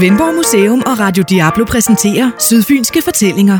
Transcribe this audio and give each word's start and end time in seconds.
Svendborg 0.00 0.34
Museum 0.34 0.82
og 0.86 0.98
Radio 0.98 1.24
Diablo 1.28 1.64
præsenterer 1.64 2.30
Sydfynske 2.38 3.02
Fortællinger. 3.02 3.58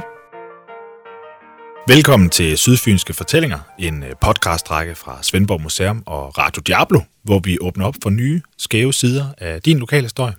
Velkommen 1.92 2.30
til 2.30 2.58
Sydfynske 2.58 3.14
Fortællinger, 3.14 3.58
en 3.78 4.02
øh, 4.02 4.10
podcastrække 4.20 4.94
fra 4.94 5.22
Svendborg 5.22 5.60
Museum 5.60 6.02
og 6.06 6.38
Radio 6.38 6.60
Diablo, 6.66 7.00
hvor 7.22 7.38
vi 7.38 7.58
åbner 7.60 7.86
op 7.86 7.94
for 8.02 8.10
nye, 8.10 8.42
skæve 8.58 8.92
sider 8.92 9.26
af 9.38 9.62
din 9.62 9.78
lokale 9.78 10.02
historie. 10.02 10.34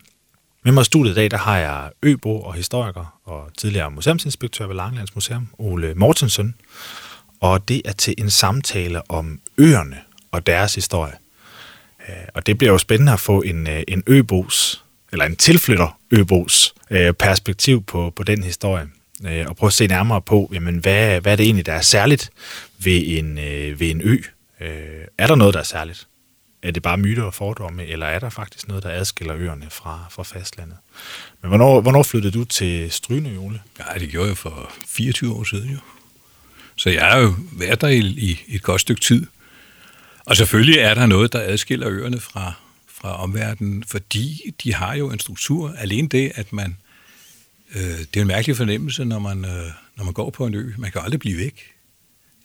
Med 0.63 0.71
mig 0.71 0.81
i 0.81 0.85
studiet 0.85 1.11
i 1.11 1.15
dag, 1.15 1.31
der 1.31 1.37
har 1.37 1.57
jeg 1.57 1.89
øbo 2.03 2.41
og 2.41 2.53
historiker 2.53 3.19
og 3.25 3.49
tidligere 3.57 3.91
museumsinspektør 3.91 4.67
ved 4.67 4.75
Langelands 4.75 5.15
Museum, 5.15 5.47
Ole 5.57 5.93
Mortensen. 5.95 6.55
Og 7.39 7.67
det 7.67 7.81
er 7.85 7.91
til 7.91 8.15
en 8.17 8.29
samtale 8.29 9.11
om 9.11 9.39
øerne 9.57 9.97
og 10.31 10.47
deres 10.47 10.75
historie. 10.75 11.13
Øh, 12.09 12.15
og 12.35 12.45
det 12.45 12.57
bliver 12.57 12.71
jo 12.71 12.77
spændende 12.77 13.11
at 13.11 13.19
få 13.19 13.41
en, 13.41 13.67
øh, 13.67 13.83
en 13.87 14.03
øbos 14.07 14.83
eller 15.11 15.25
en 15.25 15.35
tilflytter 15.35 15.99
øbos 16.11 16.73
øh, 16.91 17.13
perspektiv 17.13 17.83
på, 17.83 18.13
på 18.15 18.23
den 18.23 18.43
historie. 18.43 18.87
Øh, 19.25 19.45
og 19.47 19.55
prøve 19.55 19.67
at 19.67 19.73
se 19.73 19.87
nærmere 19.87 20.21
på, 20.21 20.49
jamen, 20.53 20.77
hvad, 20.77 21.21
hvad 21.21 21.31
er 21.31 21.35
det 21.35 21.43
egentlig, 21.43 21.65
der 21.65 21.73
er 21.73 21.81
særligt 21.81 22.29
ved 22.79 23.03
en, 23.05 23.37
øh, 23.37 23.79
ved 23.79 23.89
en 23.89 24.01
ø? 24.01 24.17
Øh, 24.61 25.05
er 25.17 25.27
der 25.27 25.35
noget, 25.35 25.53
der 25.53 25.59
er 25.59 25.63
særligt? 25.63 26.07
Er 26.63 26.71
det 26.71 26.83
bare 26.83 26.97
myter 26.97 27.23
og 27.23 27.33
fordomme, 27.33 27.85
eller 27.85 28.05
er 28.05 28.19
der 28.19 28.29
faktisk 28.29 28.67
noget, 28.67 28.83
der 28.83 28.89
adskiller 28.89 29.35
øerne 29.37 29.65
fra, 29.69 30.05
fra 30.11 30.23
fastlandet? 30.23 30.77
Men 31.41 31.49
hvornår, 31.49 31.81
hvornår 31.81 32.03
flyttede 32.03 32.37
du 32.37 32.43
til 32.43 32.91
Stryne, 32.91 33.39
Ole? 33.39 33.61
Ja, 33.79 33.99
det 33.99 34.09
gjorde 34.09 34.29
jeg 34.29 34.37
for 34.37 34.73
24 34.87 35.33
år 35.33 35.43
siden 35.43 35.69
jo. 35.69 35.77
Så 36.75 36.89
jeg 36.89 37.05
har 37.05 37.19
jo 37.19 37.33
været 37.51 37.81
der 37.81 37.87
i, 37.87 37.99
i 37.99 38.55
et 38.55 38.63
godt 38.63 38.81
stykke 38.81 39.01
tid. 39.01 39.25
Og 40.25 40.37
selvfølgelig 40.37 40.79
er 40.79 40.93
der 40.93 41.05
noget, 41.05 41.33
der 41.33 41.41
adskiller 41.41 41.89
øerne 41.89 42.19
fra, 42.19 42.53
fra 43.01 43.23
omverdenen, 43.23 43.83
fordi 43.87 44.53
de 44.63 44.73
har 44.73 44.95
jo 44.95 45.11
en 45.11 45.19
struktur. 45.19 45.73
Alene 45.77 46.07
det, 46.07 46.31
at 46.35 46.53
man... 46.53 46.77
Øh, 47.75 47.81
det 47.81 48.17
er 48.17 48.21
en 48.21 48.27
mærkelig 48.27 48.57
fornemmelse, 48.57 49.05
når 49.05 49.19
man, 49.19 49.45
øh, 49.45 49.71
når 49.95 50.03
man 50.03 50.13
går 50.13 50.29
på 50.29 50.45
en 50.45 50.53
ø. 50.55 50.71
Man 50.77 50.91
kan 50.91 51.01
aldrig 51.01 51.19
blive 51.19 51.37
væk. 51.37 51.61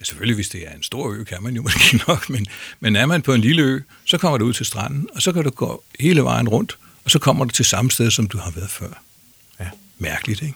Ja, 0.01 0.05
selvfølgelig, 0.05 0.35
hvis 0.35 0.49
det 0.49 0.69
er 0.69 0.73
en 0.73 0.83
stor 0.83 1.13
ø, 1.13 1.25
kan 1.25 1.43
man 1.43 1.57
jo 1.57 1.63
måske 1.69 2.01
nok, 2.09 2.31
men, 2.31 2.47
men 2.81 2.97
er 2.97 3.07
man 3.07 3.23
på 3.23 3.35
en 3.35 3.41
lille 3.41 3.63
ø, 3.63 3.81
så 4.05 4.19
kommer 4.19 4.39
du 4.39 4.45
ud 4.45 4.53
til 4.53 4.67
stranden, 4.67 5.09
og 5.15 5.23
så 5.23 5.33
kan 5.33 5.45
du 5.45 5.51
gå 5.51 5.85
hele 6.01 6.23
vejen 6.23 6.49
rundt, 6.49 6.79
og 7.05 7.11
så 7.11 7.19
kommer 7.19 7.45
du 7.45 7.51
til 7.51 7.65
samme 7.65 7.91
sted, 7.91 8.11
som 8.11 8.27
du 8.27 8.39
har 8.39 8.51
været 8.51 8.71
før. 8.71 9.03
Ja. 9.61 9.69
Mærkeligt, 9.99 10.43
ikke? 10.43 10.55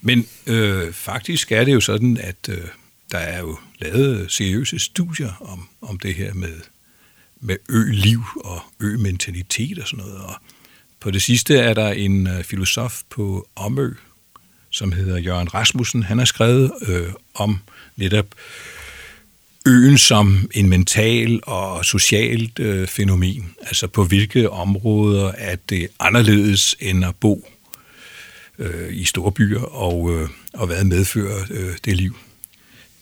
Men 0.00 0.26
øh, 0.46 0.92
faktisk 0.92 1.52
er 1.52 1.64
det 1.64 1.74
jo 1.74 1.80
sådan, 1.80 2.16
at 2.16 2.48
øh, 2.48 2.64
der 3.12 3.18
er 3.18 3.40
jo 3.40 3.58
lavet 3.78 4.32
seriøse 4.32 4.78
studier 4.78 5.32
om, 5.40 5.68
om 5.82 5.98
det 5.98 6.14
her 6.14 6.34
med 6.34 6.60
med 7.40 7.56
ø-liv 7.68 8.22
og 8.36 8.60
ø-mentalitet 8.80 9.78
og 9.78 9.88
sådan 9.88 10.04
noget. 10.04 10.20
Og 10.20 10.34
på 11.00 11.10
det 11.10 11.22
sidste 11.22 11.56
er 11.58 11.74
der 11.74 11.90
en 11.90 12.26
øh, 12.26 12.44
filosof 12.44 13.02
på 13.10 13.48
Omø, 13.56 13.90
som 14.70 14.92
hedder 14.92 15.18
Jørgen 15.18 15.54
Rasmussen. 15.54 16.02
Han 16.02 16.18
har 16.18 16.24
skrevet 16.24 16.72
øh, 16.88 17.12
om 17.34 17.58
netop 17.96 18.26
øen 19.66 19.98
som 19.98 20.50
en 20.54 20.68
mental 20.68 21.40
og 21.42 21.84
socialt 21.84 22.58
øh, 22.58 22.88
fænomen. 22.88 23.54
Altså 23.60 23.86
på 23.86 24.04
hvilke 24.04 24.50
områder 24.50 25.32
er 25.38 25.56
det 25.68 25.88
anderledes 26.00 26.76
end 26.80 27.04
at 27.04 27.14
bo 27.16 27.48
øh, 28.58 28.96
i 28.96 29.04
store 29.04 29.32
byer 29.32 29.60
og, 29.60 30.14
øh, 30.14 30.28
og 30.52 30.66
hvad 30.66 30.84
medfører 30.84 31.44
øh, 31.50 31.76
det 31.84 31.96
liv. 31.96 32.16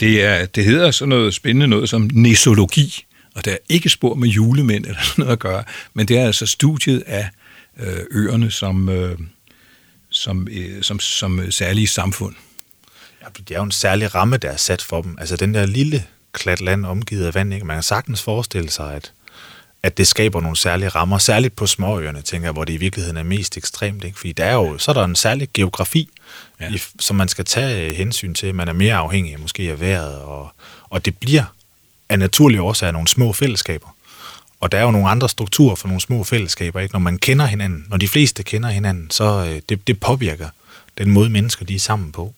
Det, 0.01 0.25
er, 0.25 0.47
det 0.47 0.65
hedder 0.65 0.91
sådan 0.91 1.09
noget 1.09 1.35
spændende 1.35 1.67
noget 1.67 1.89
som 1.89 2.11
nesologi, 2.13 3.06
og 3.37 3.45
der 3.45 3.53
er 3.53 3.59
ikke 3.69 3.89
spor 3.89 4.15
med 4.15 4.29
julemænd 4.29 4.87
eller 4.87 5.01
sådan 5.03 5.23
noget 5.23 5.33
at 5.33 5.39
gøre, 5.39 5.65
men 5.95 6.09
det 6.09 6.19
er 6.19 6.27
altså 6.27 6.47
studiet 6.47 7.03
af 7.07 7.29
øh, 7.81 7.99
øerne 8.11 8.51
som, 8.51 8.89
øh, 8.89 9.19
som, 10.11 10.49
øh, 10.51 10.83
som, 10.83 11.01
som 11.01 11.51
særlige 11.51 11.87
samfund. 11.87 12.35
Ja, 13.23 13.27
det 13.39 13.51
er 13.51 13.59
jo 13.59 13.65
en 13.65 13.71
særlig 13.71 14.15
ramme, 14.15 14.37
der 14.37 14.51
er 14.51 14.57
sat 14.57 14.83
for 14.83 15.03
dem. 15.03 15.17
Altså 15.21 15.37
den 15.37 15.55
der 15.55 15.67
lille 15.67 16.05
klat 16.33 16.61
land 16.61 16.87
omgivet 16.87 17.27
af 17.27 17.35
vand, 17.35 17.55
ikke? 17.55 17.67
man 17.67 17.77
kan 17.77 17.83
sagtens 17.83 18.23
forestille 18.23 18.71
sig, 18.71 18.95
at, 18.95 19.13
at 19.83 19.99
det 19.99 20.09
skaber 20.09 20.41
nogle 20.41 20.57
særlige 20.57 20.89
rammer, 20.89 21.19
særligt 21.19 21.57
på 21.57 21.67
småøerne, 21.67 22.23
tænker 22.23 22.47
jeg, 22.47 22.53
hvor 22.53 22.65
det 22.65 22.73
i 22.73 22.77
virkeligheden 22.77 23.17
er 23.17 23.23
mest 23.23 23.57
ekstremt. 23.57 24.05
Ikke? 24.05 24.19
Fordi 24.19 24.33
der 24.33 24.45
er 24.45 24.55
jo, 24.55 24.79
så 24.79 24.91
er 24.91 24.93
der 24.93 25.05
en 25.05 25.17
særlig 25.17 25.49
geografi, 25.55 26.09
ja. 26.61 26.73
i, 26.73 26.79
som 27.01 27.17
man 27.17 27.29
skal 27.29 27.45
tage 27.45 27.95
hensyn 27.95 28.35
til. 28.35 28.55
Man 28.55 28.69
er 28.69 28.73
mere 28.73 28.95
afhængig 28.95 29.41
måske 29.41 29.71
af 29.71 29.81
vejret, 29.81 30.19
og, 30.19 30.49
og 30.89 31.05
det 31.05 31.19
bliver 31.19 31.56
af 32.09 32.19
naturlige 32.19 32.63
årsager 32.63 32.93
nogle 32.93 33.09
små 33.09 33.33
fællesskaber. 33.33 33.97
Og 34.61 34.73
der 34.73 34.79
er 34.79 34.83
jo 34.83 34.91
nogle 34.91 35.09
andre 35.09 35.29
strukturer 35.29 35.75
for 35.75 35.89
nogle 35.89 36.01
små 36.01 36.25
fællesskaber. 36.25 36.81
Ikke? 36.81 36.93
Når 36.93 37.01
man 37.01 37.19
kender 37.19 37.47
hinanden, 37.47 37.87
når 37.89 37.97
de 37.97 38.09
fleste 38.09 38.43
kender 38.43 38.69
hinanden, 38.69 39.11
så 39.11 39.25
øh, 39.25 39.61
det, 39.69 39.87
det 39.87 40.01
påvirker 40.01 40.49
den 40.99 41.11
måde, 41.11 41.31
mennesker 41.31 41.65
de 41.65 41.75
er 41.75 41.79
sammen 41.79 42.13
på. 42.13 42.35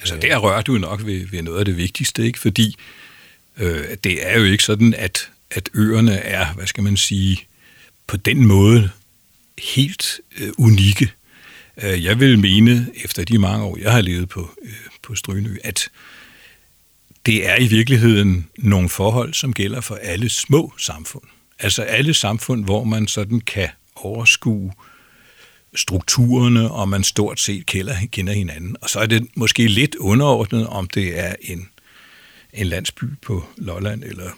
Altså 0.00 0.16
der 0.22 0.38
rører 0.38 0.62
du 0.62 0.72
nok 0.78 1.06
ved, 1.06 1.26
ved 1.26 1.42
noget 1.42 1.58
af 1.58 1.64
det 1.64 1.76
vigtigste, 1.76 2.26
ikke? 2.26 2.38
fordi 2.38 2.76
øh, 3.56 3.84
det 4.04 4.28
er 4.30 4.38
jo 4.38 4.44
ikke 4.44 4.64
sådan, 4.64 4.94
at, 4.94 5.28
at 5.50 5.68
øerne 5.74 6.14
er, 6.14 6.52
hvad 6.52 6.66
skal 6.66 6.84
man 6.84 6.96
sige, 6.96 7.46
på 8.06 8.16
den 8.16 8.46
måde 8.46 8.90
helt 9.58 10.20
øh, 10.38 10.52
unikke. 10.58 11.12
Øh, 11.82 12.04
jeg 12.04 12.20
vil 12.20 12.38
mene, 12.38 12.86
efter 13.04 13.24
de 13.24 13.38
mange 13.38 13.64
år, 13.64 13.78
jeg 13.78 13.92
har 13.92 14.00
levet 14.00 14.28
på, 14.28 14.50
øh, 14.62 14.72
på 15.02 15.14
Strynø, 15.14 15.56
at 15.64 15.88
det 17.26 17.48
er 17.48 17.56
i 17.56 17.66
virkeligheden 17.66 18.48
nogle 18.58 18.88
forhold, 18.88 19.34
som 19.34 19.52
gælder 19.52 19.80
for 19.80 19.94
alle 19.94 20.30
små 20.30 20.72
samfund. 20.78 21.24
Altså 21.58 21.82
alle 21.82 22.14
samfund, 22.14 22.64
hvor 22.64 22.84
man 22.84 23.08
sådan 23.08 23.40
kan 23.40 23.68
overskue 23.94 24.72
strukturerne, 25.74 26.70
og 26.70 26.88
man 26.88 27.04
stort 27.04 27.40
set 27.40 27.66
kender, 27.66 27.94
kender 28.12 28.32
hinanden. 28.32 28.76
Og 28.80 28.90
så 28.90 29.00
er 29.00 29.06
det 29.06 29.26
måske 29.34 29.68
lidt 29.68 29.94
underordnet, 29.94 30.66
om 30.66 30.88
det 30.88 31.18
er 31.18 31.34
en, 31.40 31.68
en 32.52 32.66
landsby 32.66 33.04
på 33.22 33.44
Lolland 33.56 34.04
eller, 34.04 34.30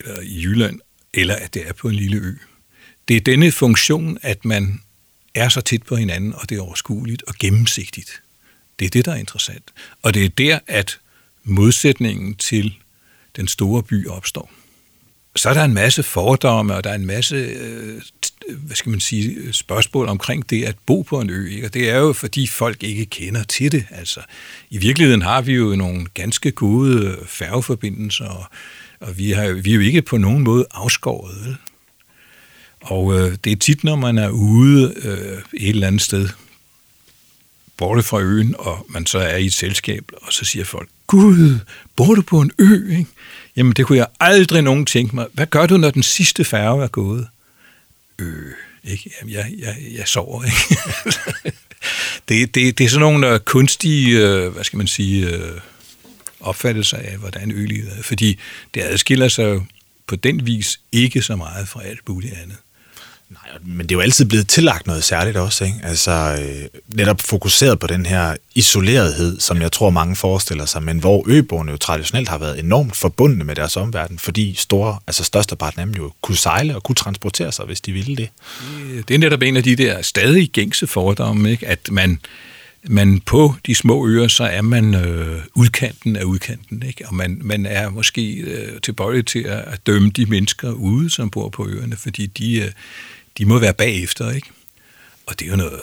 eller 0.00 0.20
i 0.20 0.42
Jylland, 0.42 0.80
eller 1.14 1.34
at 1.34 1.54
det 1.54 1.68
er 1.68 1.72
på 1.72 1.88
en 1.88 1.94
lille 1.94 2.16
ø. 2.16 2.32
Det 3.08 3.16
er 3.16 3.20
denne 3.20 3.52
funktion, 3.52 4.18
at 4.22 4.44
man 4.44 4.80
er 5.34 5.48
så 5.48 5.60
tæt 5.60 5.82
på 5.82 5.96
hinanden, 5.96 6.34
og 6.34 6.48
det 6.48 6.58
er 6.58 6.62
overskueligt 6.62 7.22
og 7.26 7.34
gennemsigtigt. 7.34 8.22
Det 8.78 8.84
er 8.84 8.90
det, 8.90 9.04
der 9.04 9.12
er 9.12 9.16
interessant. 9.16 9.64
Og 10.02 10.14
det 10.14 10.24
er 10.24 10.28
der, 10.28 10.58
at 10.66 10.98
modsætningen 11.48 12.34
til 12.34 12.74
den 13.36 13.48
store 13.48 13.82
by 13.82 14.08
opstår. 14.08 14.50
Så 15.36 15.48
er 15.48 15.54
der 15.54 15.64
en 15.64 15.74
masse 15.74 16.02
fordomme, 16.02 16.74
og 16.74 16.84
der 16.84 16.90
er 16.90 16.94
en 16.94 17.06
masse 17.06 17.36
øh, 17.36 18.00
hvad 18.48 18.76
skal 18.76 18.90
man 18.90 19.00
sige, 19.00 19.52
spørgsmål 19.52 20.08
omkring 20.08 20.50
det 20.50 20.64
at 20.64 20.76
bo 20.86 21.02
på 21.02 21.20
en 21.20 21.30
ø. 21.30 21.48
Ikke? 21.48 21.66
Og 21.66 21.74
det 21.74 21.90
er 21.90 21.96
jo, 21.96 22.12
fordi 22.12 22.46
folk 22.46 22.82
ikke 22.82 23.06
kender 23.06 23.42
til 23.44 23.72
det. 23.72 23.86
Altså, 23.90 24.20
I 24.70 24.78
virkeligheden 24.78 25.22
har 25.22 25.40
vi 25.40 25.52
jo 25.52 25.76
nogle 25.76 26.06
ganske 26.14 26.50
gode 26.50 27.06
øh, 27.06 27.26
færgeforbindelser, 27.26 28.24
og, 28.24 28.44
og 29.00 29.18
vi, 29.18 29.30
har, 29.30 29.52
vi 29.52 29.70
er 29.70 29.74
jo 29.74 29.80
ikke 29.80 30.02
på 30.02 30.16
nogen 30.16 30.44
måde 30.44 30.66
afskåret. 30.70 31.36
Vel? 31.44 31.56
Og 32.80 33.18
øh, 33.18 33.36
det 33.44 33.52
er 33.52 33.56
tit, 33.56 33.84
når 33.84 33.96
man 33.96 34.18
er 34.18 34.28
ude 34.28 34.94
øh, 35.02 35.42
et 35.54 35.68
eller 35.68 35.86
andet 35.86 36.02
sted, 36.02 36.28
borte 37.76 38.02
fra 38.02 38.20
øen, 38.20 38.54
og 38.58 38.86
man 38.88 39.06
så 39.06 39.18
er 39.18 39.36
i 39.36 39.46
et 39.46 39.54
selskab, 39.54 40.04
og 40.22 40.32
så 40.32 40.44
siger 40.44 40.64
folk, 40.64 40.88
Gud, 41.08 41.58
bor 41.96 42.14
du 42.14 42.22
på 42.22 42.40
en 42.40 42.50
ø? 42.58 42.90
Ikke? 42.90 43.06
Jamen, 43.56 43.72
det 43.72 43.86
kunne 43.86 43.98
jeg 43.98 44.06
aldrig 44.20 44.62
nogen 44.62 44.86
tænke 44.86 45.14
mig. 45.14 45.26
Hvad 45.32 45.46
gør 45.46 45.66
du, 45.66 45.76
når 45.76 45.90
den 45.90 46.02
sidste 46.02 46.44
færge 46.44 46.82
er 46.82 46.88
gået? 46.88 47.26
Øh, 48.18 48.52
ikke? 48.84 49.10
Jamen, 49.20 49.34
jeg, 49.34 49.52
jeg, 49.58 49.76
jeg 49.98 50.08
sover, 50.08 50.44
ikke? 50.44 50.80
det, 52.28 52.54
det, 52.54 52.78
det 52.78 52.84
er 52.84 52.88
sådan 52.88 53.00
nogle 53.00 53.32
øh, 53.32 53.40
kunstige, 53.40 54.20
øh, 54.20 54.48
hvad 54.48 54.64
skal 54.64 54.76
man 54.76 54.86
sige, 54.86 55.30
øh, 55.30 55.60
opfattelser 56.40 56.96
af, 56.96 57.16
hvordan 57.16 57.50
ølivet 57.50 57.98
er. 57.98 58.02
Fordi 58.02 58.38
det 58.74 58.82
adskiller 58.82 59.28
sig 59.28 59.44
jo 59.44 59.62
på 60.06 60.16
den 60.16 60.46
vis 60.46 60.80
ikke 60.92 61.22
så 61.22 61.36
meget 61.36 61.68
fra 61.68 61.84
alt 61.84 62.08
muligt 62.08 62.34
andet. 62.34 62.56
Nej, 63.30 63.58
men 63.66 63.78
det 63.78 63.92
er 63.92 63.96
jo 63.96 64.00
altid 64.00 64.24
blevet 64.24 64.48
tillagt 64.48 64.86
noget 64.86 65.04
særligt 65.04 65.36
også, 65.36 65.64
ikke? 65.64 65.78
Altså 65.82 66.36
øh, 66.40 66.80
netop 66.94 67.20
fokuseret 67.20 67.78
på 67.78 67.86
den 67.86 68.06
her 68.06 68.36
isolerethed, 68.54 69.40
som 69.40 69.62
jeg 69.62 69.72
tror 69.72 69.90
mange 69.90 70.16
forestiller 70.16 70.66
sig, 70.66 70.82
men 70.82 70.98
hvor 70.98 71.24
øboerne 71.26 71.70
jo 71.70 71.76
traditionelt 71.76 72.28
har 72.28 72.38
været 72.38 72.58
enormt 72.58 72.96
forbundne 72.96 73.44
med 73.44 73.54
deres 73.54 73.76
omverden, 73.76 74.18
fordi 74.18 74.54
store, 74.54 74.98
altså 75.06 75.24
størsteparten 75.24 75.80
af 75.80 75.86
dem 75.86 75.94
jo 75.94 76.12
kunne 76.22 76.36
sejle 76.36 76.76
og 76.76 76.82
kunne 76.82 76.96
transportere 76.96 77.52
sig, 77.52 77.64
hvis 77.66 77.80
de 77.80 77.92
ville 77.92 78.16
det. 78.16 78.28
Øh, 78.80 79.02
det 79.08 79.14
er 79.14 79.18
netop 79.18 79.42
en 79.42 79.56
af 79.56 79.62
de 79.62 79.76
der 79.76 80.02
stadig 80.02 80.50
gængse 80.50 80.86
fordomme, 80.86 81.50
ikke? 81.50 81.66
at 81.66 81.90
man, 81.90 82.20
man 82.84 83.20
på 83.20 83.54
de 83.66 83.74
små 83.74 84.06
øer, 84.06 84.28
så 84.28 84.44
er 84.44 84.62
man 84.62 84.94
øh, 84.94 85.40
udkanten 85.54 86.16
af 86.16 86.24
udkanten, 86.24 86.82
ikke? 86.82 87.08
og 87.08 87.14
man, 87.14 87.40
man 87.44 87.66
er 87.66 87.90
måske 87.90 88.34
øh, 88.34 88.80
tilbøjelig 88.80 89.26
til 89.26 89.42
at, 89.42 89.64
at 89.66 89.86
dømme 89.86 90.10
de 90.10 90.26
mennesker 90.26 90.70
ude, 90.70 91.10
som 91.10 91.30
bor 91.30 91.48
på 91.48 91.68
øerne, 91.68 91.96
fordi 91.96 92.26
de... 92.26 92.54
Øh, 92.60 92.70
de 93.38 93.44
må 93.44 93.58
være 93.58 93.74
bagefter, 93.74 94.30
ikke? 94.30 94.48
Og 95.26 95.38
det 95.38 95.46
er 95.46 95.50
jo 95.50 95.56
noget, 95.56 95.80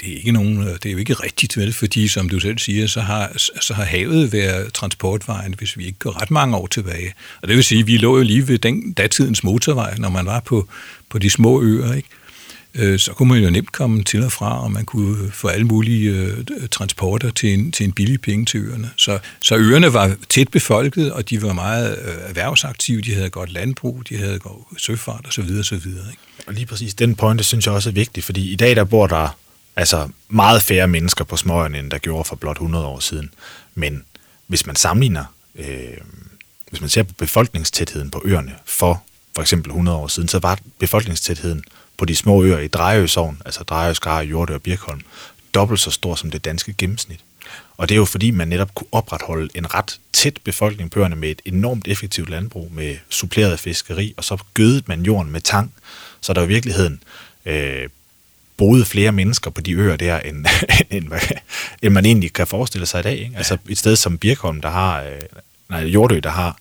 det 0.00 0.12
er, 0.12 0.16
ikke 0.16 0.32
nogen, 0.32 0.58
det 0.58 0.86
er 0.86 0.90
jo 0.90 0.98
ikke 0.98 1.14
rigtigt, 1.14 1.56
vel? 1.56 1.72
fordi 1.72 2.08
som 2.08 2.28
du 2.28 2.40
selv 2.40 2.58
siger, 2.58 2.86
så 2.86 3.00
har, 3.00 3.32
så 3.60 3.74
har 3.74 3.84
havet 3.84 4.32
været 4.32 4.72
transportvejen, 4.72 5.54
hvis 5.58 5.78
vi 5.78 5.86
ikke 5.86 5.98
går 5.98 6.22
ret 6.22 6.30
mange 6.30 6.56
år 6.56 6.66
tilbage. 6.66 7.14
Og 7.42 7.48
det 7.48 7.56
vil 7.56 7.64
sige, 7.64 7.80
at 7.80 7.86
vi 7.86 7.96
lå 7.96 8.16
jo 8.16 8.22
lige 8.22 8.48
ved 8.48 8.58
den 8.58 8.92
datidens 8.92 9.44
motorvej, 9.44 9.94
når 9.98 10.08
man 10.08 10.26
var 10.26 10.40
på, 10.40 10.68
på 11.08 11.18
de 11.18 11.30
små 11.30 11.62
øer. 11.62 11.94
Ikke? 11.94 12.08
Øh, 12.74 12.98
så 12.98 13.12
kunne 13.12 13.28
man 13.28 13.42
jo 13.42 13.50
nemt 13.50 13.72
komme 13.72 14.02
til 14.02 14.22
og 14.22 14.32
fra, 14.32 14.62
og 14.62 14.72
man 14.72 14.84
kunne 14.84 15.30
få 15.32 15.48
alle 15.48 15.66
mulige 15.66 16.10
øh, 16.10 16.44
transporter 16.70 17.30
til 17.30 17.54
en, 17.54 17.72
til 17.72 17.84
en 17.86 17.92
billig 17.92 18.20
penge 18.20 18.44
til 18.44 18.60
øerne. 18.60 18.90
Så, 18.96 19.18
så 19.40 19.56
øerne 19.56 19.92
var 19.92 20.16
tæt 20.28 20.48
befolket, 20.48 21.12
og 21.12 21.30
de 21.30 21.42
var 21.42 21.52
meget 21.52 21.98
øh, 21.98 22.14
erhvervsaktive, 22.28 23.00
de 23.00 23.14
havde 23.14 23.30
godt 23.30 23.52
landbrug, 23.52 24.02
de 24.08 24.16
havde 24.16 24.38
godt 24.38 24.82
søfart 24.82 25.26
osv. 25.28 25.50
osv. 25.60 25.86
Ikke? 25.86 26.18
Og 26.46 26.54
lige 26.54 26.66
præcis 26.66 26.94
den 26.94 27.16
pointe 27.16 27.44
synes 27.44 27.66
jeg 27.66 27.74
også 27.74 27.88
er 27.88 27.92
vigtig, 27.92 28.24
fordi 28.24 28.52
i 28.52 28.56
dag 28.56 28.76
der 28.76 28.84
bor 28.84 29.06
der 29.06 29.38
altså 29.76 30.08
meget 30.28 30.62
færre 30.62 30.88
mennesker 30.88 31.24
på 31.24 31.36
småøerne, 31.36 31.78
end 31.78 31.90
der 31.90 31.98
gjorde 31.98 32.24
for 32.24 32.36
blot 32.36 32.56
100 32.56 32.86
år 32.86 33.00
siden. 33.00 33.30
Men 33.74 34.04
hvis 34.46 34.66
man 34.66 34.76
sammenligner, 34.76 35.24
øh, 35.54 35.96
hvis 36.70 36.80
man 36.80 36.90
ser 36.90 37.02
på 37.02 37.12
befolkningstætheden 37.18 38.10
på 38.10 38.22
øerne 38.24 38.54
for 38.64 39.02
for 39.34 39.42
eksempel 39.42 39.70
100 39.70 39.98
år 39.98 40.08
siden, 40.08 40.28
så 40.28 40.38
var 40.38 40.58
befolkningstætheden 40.78 41.64
på 41.96 42.04
de 42.04 42.16
små 42.16 42.42
øer 42.42 42.58
i 42.58 42.68
Drejøsovn, 42.68 43.42
altså 43.44 43.64
Drejø, 43.64 43.92
Skar, 43.92 44.26
og 44.34 44.62
Birkholm, 44.62 45.00
dobbelt 45.54 45.80
så 45.80 45.90
stor 45.90 46.14
som 46.14 46.30
det 46.30 46.44
danske 46.44 46.74
gennemsnit. 46.78 47.20
Og 47.76 47.88
det 47.88 47.94
er 47.94 47.98
jo 47.98 48.04
fordi, 48.04 48.30
man 48.30 48.48
netop 48.48 48.74
kunne 48.74 48.88
opretholde 48.92 49.48
en 49.54 49.74
ret 49.74 50.00
tæt 50.12 50.38
befolkning 50.44 50.90
på 50.90 51.00
øerne 51.00 51.16
med 51.16 51.30
et 51.30 51.42
enormt 51.44 51.88
effektivt 51.88 52.30
landbrug 52.30 52.72
med 52.72 52.96
suppleret 53.10 53.60
fiskeri, 53.60 54.14
og 54.16 54.24
så 54.24 54.36
gødede 54.54 54.82
man 54.86 55.02
jorden 55.02 55.32
med 55.32 55.40
tang, 55.40 55.74
så 56.20 56.32
der 56.32 56.42
i 56.42 56.48
virkeligheden 56.48 57.02
øh, 57.46 57.88
boede 58.56 58.84
flere 58.84 59.12
mennesker 59.12 59.50
på 59.50 59.60
de 59.60 59.72
øer 59.72 59.96
der, 59.96 60.18
end, 60.18 60.46
end, 60.90 61.12
end 61.82 61.92
man 61.92 62.06
egentlig 62.06 62.32
kan 62.32 62.46
forestille 62.46 62.86
sig 62.86 63.00
i 63.00 63.02
dag. 63.02 63.18
Ikke? 63.18 63.36
Altså 63.36 63.58
et 63.68 63.78
sted 63.78 63.96
som 63.96 64.18
Birkholm, 64.18 64.60
der 64.60 64.70
har, 64.70 65.02
øh, 65.02 65.22
nej, 65.68 65.80
Jordø, 65.80 66.20
der 66.22 66.30
har 66.30 66.56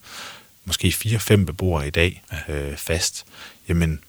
måske 0.65 0.87
4-5 0.87 1.35
beboere 1.35 1.87
i 1.87 1.89
dag 1.89 2.23
øh, 2.49 2.77
fast, 2.77 3.25
jamen 3.69 3.99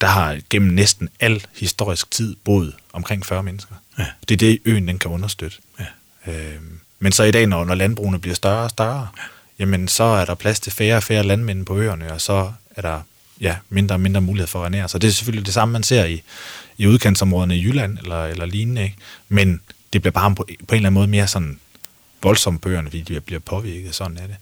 der 0.00 0.06
har 0.06 0.40
gennem 0.50 0.74
næsten 0.74 1.08
al 1.20 1.46
historisk 1.54 2.10
tid 2.10 2.36
boet 2.44 2.74
omkring 2.92 3.26
40 3.26 3.42
mennesker. 3.42 3.74
Ja. 3.98 4.06
Det 4.28 4.34
er 4.34 4.38
det, 4.38 4.58
øen 4.64 4.88
den 4.88 4.98
kan 4.98 5.10
understøtte. 5.10 5.56
Ja. 5.80 6.32
Øh, 6.32 6.60
men 6.98 7.12
så 7.12 7.22
i 7.22 7.30
dag, 7.30 7.46
når, 7.46 7.64
når 7.64 7.74
landbrugene 7.74 8.18
bliver 8.18 8.34
større 8.34 8.64
og 8.64 8.70
større, 8.70 9.08
ja. 9.16 9.22
jamen 9.58 9.88
så 9.88 10.04
er 10.04 10.24
der 10.24 10.34
plads 10.34 10.60
til 10.60 10.72
færre 10.72 10.96
og 10.96 11.02
færre 11.02 11.22
landmænd 11.22 11.66
på 11.66 11.78
øerne, 11.78 12.12
og 12.12 12.20
så 12.20 12.52
er 12.76 12.82
der 12.82 13.00
ja, 13.40 13.56
mindre 13.68 13.94
og 13.94 14.00
mindre 14.00 14.20
mulighed 14.20 14.46
for 14.46 14.60
at 14.60 14.64
ernære 14.64 14.88
sig. 14.88 15.02
Det 15.02 15.08
er 15.08 15.12
selvfølgelig 15.12 15.46
det 15.46 15.54
samme, 15.54 15.72
man 15.72 15.82
ser 15.82 16.04
i, 16.04 16.22
i 16.78 16.86
udkantsområderne 16.86 17.56
i 17.56 17.62
Jylland 17.62 17.98
eller, 17.98 18.24
eller 18.24 18.46
lignende, 18.46 18.82
ikke? 18.82 18.96
men 19.28 19.60
det 19.92 20.02
bliver 20.02 20.12
bare 20.12 20.34
på, 20.34 20.44
på 20.44 20.44
en 20.50 20.56
eller 20.76 20.76
anden 20.76 20.94
måde 20.94 21.06
mere 21.06 21.26
sådan 21.26 21.60
voldsomt 22.22 22.62
på 22.62 22.68
øerne, 22.68 22.90
fordi 22.90 23.02
de 23.02 23.20
bliver 23.20 23.40
påvirket. 23.40 23.94
Sådan 23.94 24.16
er 24.16 24.26
det. 24.26 24.36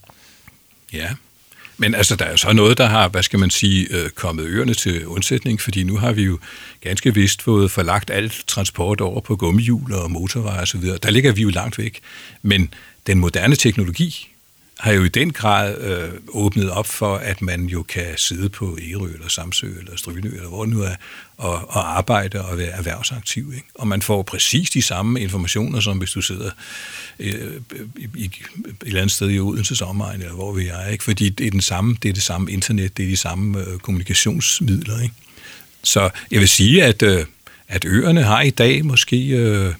Ja, 0.93 1.13
men 1.77 1.95
altså, 1.95 2.15
der 2.15 2.25
er 2.25 2.35
så 2.35 2.53
noget, 2.53 2.77
der 2.77 2.85
har, 2.85 3.07
hvad 3.07 3.23
skal 3.23 3.39
man 3.39 3.49
sige, 3.49 3.87
øh, 3.89 4.09
kommet 4.09 4.45
øerne 4.45 4.73
til 4.73 5.07
undsætning, 5.07 5.61
fordi 5.61 5.83
nu 5.83 5.97
har 5.97 6.11
vi 6.11 6.23
jo 6.23 6.39
ganske 6.81 7.13
vist 7.13 7.41
fået 7.41 7.71
forlagt 7.71 8.09
alt 8.09 8.43
transport 8.47 9.01
over 9.01 9.21
på 9.21 9.35
gummihjul 9.35 9.93
og 9.93 10.11
motorveje 10.11 10.61
osv. 10.61 10.81
Der 11.03 11.09
ligger 11.11 11.31
vi 11.31 11.41
jo 11.41 11.49
langt 11.49 11.77
væk. 11.77 11.99
Men 12.41 12.73
den 13.07 13.19
moderne 13.19 13.55
teknologi 13.55 14.34
har 14.79 14.91
jo 14.91 15.03
i 15.03 15.09
den 15.09 15.33
grad 15.33 15.81
øh, 15.81 16.11
åbnet 16.27 16.71
op 16.71 16.87
for, 16.87 17.15
at 17.17 17.41
man 17.41 17.65
jo 17.65 17.83
kan 17.83 18.05
sidde 18.17 18.49
på 18.49 18.77
Ærø 18.81 19.13
eller 19.13 19.29
Samsø 19.29 19.67
eller 19.79 19.97
Strynø 19.97 20.29
eller 20.29 20.49
hvor 20.49 20.65
det 20.65 20.73
nu 20.73 20.81
er, 20.81 20.95
og, 21.37 21.53
og 21.53 21.97
arbejde 21.97 22.45
og 22.45 22.57
være 22.57 22.71
erhvervsaktiv. 22.71 23.53
Ikke? 23.55 23.67
Og 23.75 23.87
man 23.87 24.01
får 24.01 24.23
præcis 24.23 24.69
de 24.69 24.81
samme 24.81 25.21
informationer, 25.21 25.79
som 25.79 25.97
hvis 25.97 26.11
du 26.11 26.21
sidder 26.21 26.51
øh, 27.19 27.61
i, 27.97 28.07
i, 28.15 28.25
et 28.25 28.31
eller 28.85 29.01
andet 29.01 29.11
sted 29.11 29.29
i 29.29 29.39
Odense 29.39 29.75
sommerregn, 29.75 30.21
eller 30.21 30.35
hvor 30.35 30.53
vi 30.53 30.67
er. 30.67 30.87
Ikke? 30.87 31.03
Fordi 31.03 31.29
det 31.29 31.47
er, 31.47 31.51
den 31.51 31.61
samme, 31.61 31.97
det 32.03 32.09
er 32.09 32.13
det 32.13 32.23
samme 32.23 32.51
internet, 32.51 32.97
det 32.97 33.05
er 33.05 33.09
de 33.09 33.17
samme 33.17 33.59
øh, 33.59 33.79
kommunikationsmidler. 33.79 35.01
Ikke? 35.01 35.15
Så 35.83 36.09
jeg 36.31 36.39
vil 36.39 36.49
sige, 36.49 36.83
at, 36.83 37.01
øh, 37.01 37.25
at 37.67 37.85
øerne 37.85 38.23
har 38.23 38.41
i 38.41 38.49
dag 38.49 38.85
måske... 38.85 39.27
Øh, 39.27 39.73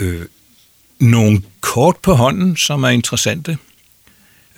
øh, 0.00 0.26
nogle 1.00 1.42
kort 1.60 1.96
på 1.96 2.14
hånden, 2.14 2.56
som 2.56 2.84
er 2.84 2.88
interessante. 2.88 3.58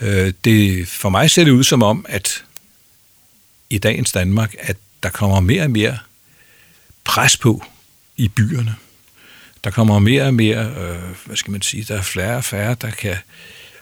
Øh, 0.01 0.33
det, 0.45 0.89
for 0.89 1.09
mig 1.09 1.31
ser 1.31 1.45
det 1.45 1.51
ud 1.51 1.65
som 1.65 1.83
om, 1.83 2.07
at 2.09 2.45
i 3.71 3.79
dagens 3.79 4.13
Danmark, 4.13 4.55
at 4.59 4.77
der 5.03 5.09
kommer 5.09 5.41
mere 5.41 5.63
og 5.63 5.71
mere 5.71 5.99
pres 7.05 7.37
på 7.37 7.65
i 8.17 8.29
byerne. 8.29 8.75
Der 9.65 9.71
kommer 9.71 9.99
mere 9.99 10.23
og 10.23 10.35
mere, 10.35 10.67
øh, 10.67 11.17
hvad 11.25 11.37
skal 11.37 11.51
man 11.51 11.63
sige, 11.63 11.85
der 11.85 11.97
er 11.99 12.03
flere 12.03 12.37
og 12.37 12.45
færre, 12.45 12.77
der 12.81 12.91
kan 12.91 13.17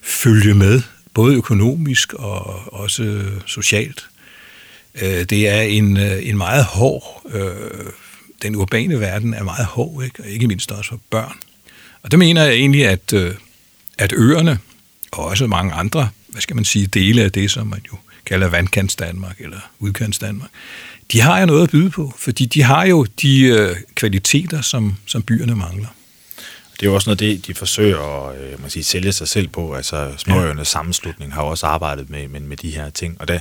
følge 0.02 0.54
med, 0.54 0.82
både 1.14 1.36
økonomisk 1.36 2.12
og 2.12 2.72
også 2.72 3.24
socialt. 3.46 4.06
Øh, 4.94 5.24
det 5.24 5.48
er 5.48 5.60
en, 5.60 5.96
øh, 5.96 6.28
en 6.28 6.36
meget 6.36 6.64
hård, 6.64 7.22
øh, 7.30 7.92
den 8.42 8.56
urbane 8.56 9.00
verden 9.00 9.34
er 9.34 9.42
meget 9.42 9.66
hård, 9.66 10.04
ikke? 10.04 10.22
og 10.22 10.28
ikke 10.28 10.46
mindst 10.46 10.72
også 10.72 10.88
for 10.88 11.00
børn. 11.10 11.36
Og 12.02 12.10
det 12.10 12.18
mener 12.18 12.44
jeg 12.44 12.54
egentlig, 12.54 12.86
at, 12.86 13.12
øh, 13.12 13.34
at 13.98 14.12
øerne, 14.12 14.58
og 15.12 15.24
også 15.24 15.46
mange 15.46 15.72
andre, 15.72 16.08
hvad 16.28 16.42
skal 16.42 16.56
man 16.56 16.64
sige, 16.64 16.86
dele 16.86 17.22
af 17.22 17.32
det, 17.32 17.50
som 17.50 17.66
man 17.66 17.80
jo 17.92 17.96
kalder 18.26 18.48
vandkants 18.48 18.96
Danmark 18.96 19.40
eller 19.40 19.58
udkants 19.78 20.18
Danmark, 20.18 20.50
de 21.12 21.20
har 21.20 21.40
jo 21.40 21.46
noget 21.46 21.62
at 21.62 21.70
byde 21.70 21.90
på, 21.90 22.14
fordi 22.18 22.46
de 22.46 22.62
har 22.62 22.86
jo 22.86 23.04
de 23.22 23.40
øh, 23.40 23.76
kvaliteter, 23.94 24.60
som, 24.60 24.96
som 25.06 25.22
byerne 25.22 25.56
mangler. 25.56 25.88
Det 26.80 26.86
er 26.86 26.90
jo 26.90 26.94
også 26.94 27.10
noget 27.10 27.20
det, 27.20 27.46
de 27.46 27.54
forsøger 27.54 28.28
at 28.28 28.40
øh, 28.40 28.60
man 28.60 28.70
siger, 28.70 28.84
sælge 28.84 29.12
sig 29.12 29.28
selv 29.28 29.48
på. 29.48 29.74
Altså 29.74 30.12
Småøernes 30.16 30.58
ja. 30.58 30.64
sammenslutning 30.64 31.34
har 31.34 31.42
også 31.42 31.66
arbejdet 31.66 32.10
med, 32.10 32.28
med, 32.28 32.40
med 32.40 32.56
de 32.56 32.70
her 32.70 32.90
ting. 32.90 33.20
Og 33.20 33.28
det, 33.28 33.40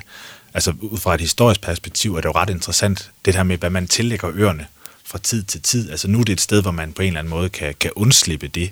altså 0.54 0.74
ud 0.81 0.98
fra 0.98 1.13
et 1.13 1.21
historisk 1.21 1.62
perspektiv 1.62 2.15
er 2.15 2.21
det 2.21 2.25
jo 2.25 2.31
ret 2.31 2.50
interessant, 2.50 3.12
det 3.25 3.36
her 3.36 3.44
med, 3.44 3.57
hvad 3.57 3.69
man 3.69 3.88
tillægger 3.88 4.31
øerne 4.33 4.65
fra 5.07 5.18
tid 5.18 5.44
til 5.44 5.62
tid. 5.62 5.92
Altså 5.92 6.07
nu 6.07 6.19
er 6.19 6.24
det 6.24 6.33
et 6.33 6.42
sted, 6.42 6.62
hvor 6.62 6.71
man 6.71 6.94
på 6.94 7.01
en 7.01 7.07
eller 7.07 7.19
anden 7.19 7.30
måde 7.30 7.50
kan, 7.50 7.75
kan 7.80 7.92
undslippe 7.95 8.48
det, 8.48 8.71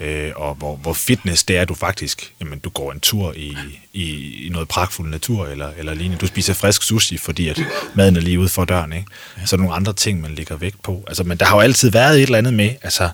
øh, 0.00 0.32
og 0.36 0.54
hvor, 0.54 0.76
hvor 0.76 0.92
fitness 0.92 1.44
det 1.44 1.56
er, 1.56 1.62
at 1.62 1.68
du 1.68 1.74
faktisk, 1.74 2.32
jamen 2.40 2.58
du 2.58 2.70
går 2.70 2.92
en 2.92 3.00
tur 3.00 3.32
i, 3.32 3.56
i, 3.92 4.34
i 4.46 4.48
noget 4.48 4.68
pragtfuld 4.68 5.10
natur, 5.10 5.46
eller, 5.46 5.70
eller 5.78 5.94
lignende. 5.94 6.18
Du 6.18 6.26
spiser 6.26 6.54
frisk 6.54 6.82
sushi, 6.82 7.18
fordi 7.18 7.48
at 7.48 7.60
maden 7.94 8.16
er 8.16 8.20
lige 8.20 8.40
ude 8.40 8.48
for 8.48 8.64
døren, 8.64 8.92
ikke? 8.92 9.06
Ja. 9.40 9.46
Så 9.46 9.56
nogle 9.56 9.74
andre 9.74 9.92
ting, 9.92 10.20
man 10.20 10.34
lægger 10.34 10.56
vægt 10.56 10.82
på. 10.82 11.04
Altså, 11.06 11.24
men 11.24 11.38
der 11.38 11.44
har 11.44 11.56
jo 11.56 11.60
altid 11.60 11.90
været 11.90 12.16
et 12.16 12.22
eller 12.22 12.38
andet 12.38 12.54
med, 12.54 12.70
altså, 12.82 13.08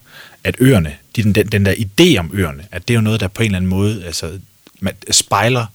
at 0.45 0.57
øerne, 0.59 0.97
de, 1.17 1.23
den, 1.23 1.35
den 1.35 1.67
der 1.67 1.75
idé 1.75 2.19
om 2.19 2.31
øerne, 2.35 2.67
at 2.71 2.89
det 2.89 2.95
er 2.95 2.99
jo 2.99 3.03
noget, 3.03 3.21
der 3.21 3.29
på 3.29 3.43
en 3.43 3.47
eller 3.47 3.57
anden 3.57 3.71
måde 3.71 4.05
altså, 4.05 4.39
man 4.81 4.95
spejler 5.11 5.67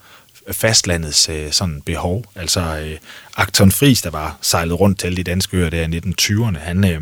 fastlandets 0.51 1.29
øh, 1.29 1.51
sådan 1.51 1.81
behov. 1.81 2.25
Altså 2.35 2.61
øh, 2.61 2.97
Acton 3.37 3.71
Friis, 3.71 4.01
der 4.01 4.09
var 4.09 4.37
sejlet 4.41 4.79
rundt 4.79 4.99
til 4.99 5.07
alle 5.07 5.17
de 5.17 5.23
danske 5.23 5.57
øer 5.57 5.69
der 5.69 5.81
i 5.81 5.85
1920'erne, 5.85 6.59
han, 6.59 6.91
øh, 6.91 7.01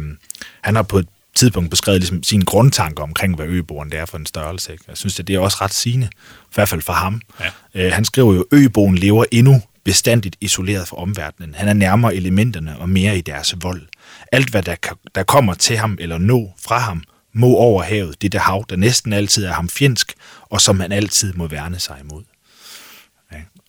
han 0.62 0.76
har 0.76 0.84
på 0.84 0.98
et 0.98 1.08
tidspunkt 1.36 1.70
beskrevet 1.70 2.02
ligesom 2.02 2.24
sine 2.24 2.46
grundtanker 2.46 3.04
omkring, 3.04 3.36
hvad 3.36 3.46
øboen 3.46 3.92
det 3.92 4.00
er 4.00 4.06
for 4.06 4.18
en 4.18 4.26
størrelse. 4.26 4.72
Ikke? 4.72 4.84
Jeg 4.88 4.98
synes, 4.98 5.20
at 5.20 5.28
det 5.28 5.36
er 5.36 5.40
også 5.40 5.58
ret 5.62 5.74
sigende, 5.74 6.08
i 6.26 6.54
hvert 6.56 6.70
fald 6.70 6.82
for 6.82 6.94
ham. 6.94 7.22
Ja. 7.40 7.86
Øh, 7.86 7.94
han 7.94 8.06
skriver 8.06 8.34
jo, 8.34 8.42
at 8.42 8.48
øboen 8.52 8.98
lever 8.98 9.26
endnu 9.32 9.62
bestandigt 9.84 10.36
isoleret 10.42 10.88
fra 10.88 10.98
omverdenen. 10.98 11.56
Han 11.56 11.68
er 11.68 11.74
nærmere 11.74 12.16
elementerne 12.16 12.80
og 12.80 12.90
mere 12.90 13.18
i 13.18 13.22
deres 13.22 13.56
vold. 13.62 13.82
Alt, 14.32 14.50
hvad 14.50 14.64
der, 14.64 14.76
der 15.16 15.24
kommer 15.24 15.54
til 15.54 15.78
ham 15.78 15.98
eller 16.00 16.18
nå 16.18 16.54
fra 16.64 16.78
ham, 16.78 17.04
må 17.34 17.56
over 17.56 17.84
havet, 17.84 18.22
det 18.22 18.32
der 18.32 18.40
hav, 18.40 18.66
der 18.70 18.76
næsten 18.76 19.14
altid 19.14 19.46
er 19.46 19.54
ham 19.54 19.70
fjendsk, 19.70 20.14
og 20.42 20.62
som 20.62 20.80
han 20.80 20.92
altid 20.92 21.34
må 21.34 21.48
værne 21.48 21.80
sig 21.80 21.98
imod 22.04 22.24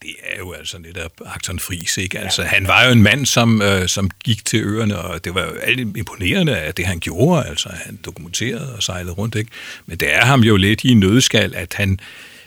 det 0.06 0.14
er 0.22 0.38
jo 0.38 0.52
altså 0.52 0.78
netop 0.78 1.12
Akton 1.26 1.58
Friis, 1.58 1.96
ikke? 1.96 2.18
Altså, 2.18 2.42
ja. 2.42 2.48
han 2.48 2.66
var 2.68 2.84
jo 2.84 2.92
en 2.92 3.02
mand, 3.02 3.26
som, 3.26 3.62
øh, 3.62 3.88
som 3.88 4.10
gik 4.24 4.44
til 4.44 4.64
øerne, 4.64 4.98
og 4.98 5.24
det 5.24 5.34
var 5.34 5.42
jo 5.42 5.54
alt 5.54 5.96
imponerende 5.96 6.56
af 6.56 6.74
det, 6.74 6.86
han 6.86 7.00
gjorde. 7.00 7.46
Altså, 7.46 7.68
han 7.84 7.98
dokumenterede 8.04 8.74
og 8.76 8.82
sejlede 8.82 9.12
rundt, 9.12 9.34
ikke? 9.34 9.50
Men 9.86 9.98
det 9.98 10.14
er 10.14 10.24
ham 10.24 10.40
jo 10.40 10.56
lidt 10.56 10.84
i 10.84 10.94
nødskal, 10.94 11.54
at 11.54 11.74
han 11.74 11.98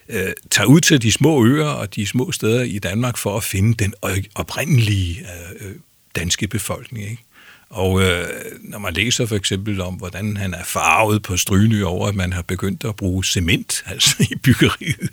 øh, 0.09 0.31
tager 0.51 0.67
ud 0.67 0.79
til 0.79 1.01
de 1.01 1.11
små 1.11 1.45
øer 1.45 1.67
og 1.67 1.95
de 1.95 2.05
små 2.05 2.31
steder 2.31 2.61
i 2.61 2.79
Danmark 2.79 3.17
for 3.17 3.37
at 3.37 3.43
finde 3.43 3.73
den 3.83 3.93
oprindelige 4.35 5.27
øh, 5.61 5.71
danske 6.15 6.47
befolkning, 6.47 7.09
ikke? 7.09 7.23
Og 7.69 8.01
øh, 8.01 8.25
når 8.61 8.79
man 8.79 8.93
læser 8.93 9.25
for 9.25 9.35
eksempel 9.35 9.81
om, 9.81 9.93
hvordan 9.93 10.37
han 10.37 10.53
er 10.53 10.63
farvet 10.63 11.23
på 11.23 11.37
Stryny 11.37 11.83
over, 11.83 12.07
at 12.07 12.15
man 12.15 12.33
har 12.33 12.41
begyndt 12.41 12.83
at 12.83 12.95
bruge 12.95 13.23
cement 13.23 13.83
altså 13.91 14.15
i 14.31 14.35
byggeriet, 14.35 15.09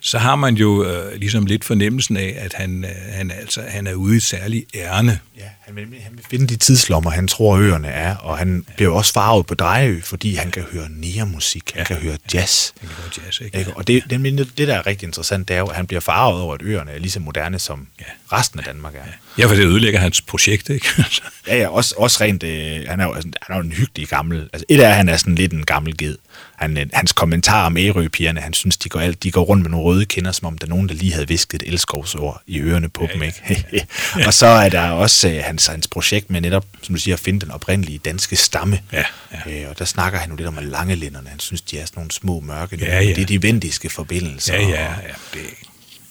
så 0.00 0.18
har 0.18 0.36
man 0.36 0.54
jo 0.54 0.84
øh, 0.84 1.14
ligesom 1.16 1.46
lidt 1.46 1.64
fornemmelsen 1.64 2.16
af, 2.16 2.36
at 2.38 2.54
han, 2.54 2.84
øh, 2.84 2.90
han, 3.12 3.30
altså, 3.30 3.62
han 3.68 3.86
er 3.86 3.94
ude 3.94 4.14
i 4.14 4.16
et 4.16 4.22
særligt 4.22 4.76
ærne. 4.76 5.18
Ja, 5.36 5.44
han 5.60 5.76
vil, 5.76 5.84
han 6.02 6.12
vil 6.12 6.24
finde 6.30 6.46
de 6.46 6.56
tidslommer, 6.56 7.10
han 7.10 7.28
tror 7.28 7.56
øerne 7.56 7.88
er, 7.88 8.16
og 8.16 8.38
han 8.38 8.64
ja. 8.68 8.74
bliver 8.74 8.92
også 8.92 9.12
farvet 9.12 9.46
på 9.46 9.54
Drejø, 9.54 10.00
fordi 10.04 10.34
han 10.34 10.50
kan 10.50 10.62
høre 10.72 10.88
næremusik, 10.90 11.72
han 11.74 11.80
ja. 11.80 11.84
kan 11.84 11.96
høre 11.96 12.16
jazz. 12.34 12.72
Ja, 12.82 12.86
han 12.86 12.96
kan 12.96 13.02
høre 13.02 13.26
jazz, 13.26 13.40
ikke? 13.40 13.58
ikke? 13.58 13.72
Og 13.76 13.86
det, 13.86 14.04
det, 14.10 14.58
det, 14.58 14.68
der 14.68 14.74
er 14.74 14.86
rigtig 14.86 15.06
interessant, 15.06 15.48
det 15.48 15.54
er 15.54 15.60
jo, 15.60 15.66
at 15.66 15.76
han 15.76 15.86
bliver 15.86 16.00
farvet 16.00 16.40
over, 16.40 16.54
at 16.54 16.62
øerne 16.62 16.90
er 16.90 16.98
lige 16.98 17.10
så 17.10 17.20
moderne, 17.20 17.58
som 17.58 17.86
ja. 18.00 18.36
resten 18.36 18.58
af 18.58 18.64
Danmark 18.64 18.94
er. 18.94 18.98
Ja, 18.98 19.42
ja 19.42 19.46
for 19.46 19.54
det 19.54 19.64
ødelægger 19.64 20.00
hans 20.00 20.20
projekt, 20.20 20.68
ikke? 20.68 20.86
ja, 21.46 21.56
ja, 21.56 21.68
også 21.68 21.94
også 22.00 22.24
rent, 22.24 22.42
øh, 22.42 22.88
han, 22.88 23.00
er 23.00 23.04
jo, 23.04 23.12
altså, 23.12 23.30
han 23.42 23.54
er 23.54 23.58
jo 23.58 23.64
en 23.64 23.72
hyggelig 23.72 24.08
gammel, 24.08 24.48
altså 24.52 24.64
et 24.68 24.80
af 24.80 24.94
han 24.94 25.08
er 25.08 25.16
sådan 25.16 25.34
lidt 25.34 25.52
en 25.52 25.64
gammel 25.64 25.96
ged. 25.96 26.16
Han, 26.56 26.78
øh, 26.78 26.86
hans 26.92 27.12
kommentar 27.12 27.66
om 27.66 27.76
ærøpigerne, 27.76 28.40
han 28.40 28.52
synes, 28.52 28.76
de 28.76 28.88
går, 28.88 29.00
alt, 29.00 29.22
de 29.22 29.30
går 29.30 29.42
rundt 29.42 29.62
med 29.62 29.70
nogle 29.70 29.84
røde 29.84 30.04
kinder, 30.04 30.32
som 30.32 30.46
om 30.46 30.58
der 30.58 30.66
er 30.66 30.68
nogen, 30.68 30.88
der 30.88 30.94
lige 30.94 31.12
havde 31.12 31.28
visket 31.28 31.62
et 31.62 31.68
elskovsord 31.68 32.42
i 32.46 32.60
ørerne 32.60 32.88
på 32.88 33.06
ja, 33.08 33.14
dem. 33.14 33.22
Ikke? 33.22 33.64
Ja. 33.72 34.26
og 34.26 34.34
så 34.34 34.46
er 34.46 34.68
der 34.68 34.90
også 34.90 35.28
øh, 35.28 35.42
hans, 35.44 35.66
hans 35.66 35.88
projekt 35.88 36.30
med 36.30 36.40
netop, 36.40 36.66
som 36.82 36.94
du 36.94 37.00
siger, 37.00 37.14
at 37.14 37.20
finde 37.20 37.40
den 37.40 37.50
oprindelige 37.50 37.98
danske 37.98 38.36
stamme. 38.36 38.80
Ja, 38.92 39.04
ja. 39.46 39.62
Øh, 39.62 39.70
og 39.70 39.78
der 39.78 39.84
snakker 39.84 40.18
han 40.18 40.30
jo 40.30 40.36
lidt 40.36 40.48
om 40.48 40.58
langelinderne. 40.60 41.28
Han 41.28 41.40
synes, 41.40 41.60
de 41.60 41.78
er 41.78 41.84
sådan 41.84 42.00
nogle 42.00 42.10
små 42.10 42.40
mørke. 42.40 42.76
Ja, 42.80 43.00
ja. 43.00 43.08
Det 43.08 43.18
er 43.18 43.26
de 43.26 43.42
vendiske 43.42 43.90
forbindelser. 43.90 44.54
Ja, 44.54 44.68
ja, 44.68 44.82
ja. 44.82 45.14
Det, 45.34 45.40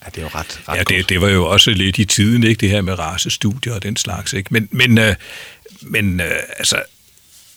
Ja, 0.06 0.10
det 0.10 0.18
er 0.18 0.22
jo 0.22 0.28
ret, 0.28 0.62
ret 0.68 0.78
ja, 0.78 0.84
det, 0.84 1.10
det 1.10 1.22
var 1.22 1.30
jo 1.30 1.46
også 1.46 1.72
lidt 1.72 1.98
i 2.00 2.06
tiden, 2.06 2.44
ikke, 2.44 2.60
det 2.60 2.70
her 2.70 2.82
med 2.82 3.00
racestudier 3.00 3.74
og 3.74 3.84
den 3.84 3.98
slags. 3.98 4.34
Ikke? 4.34 4.54
Men, 4.54 4.70
men, 4.72 4.98
øh, 4.98 5.16
men 5.82 6.20
øh, 6.20 6.32
altså, 6.58 6.84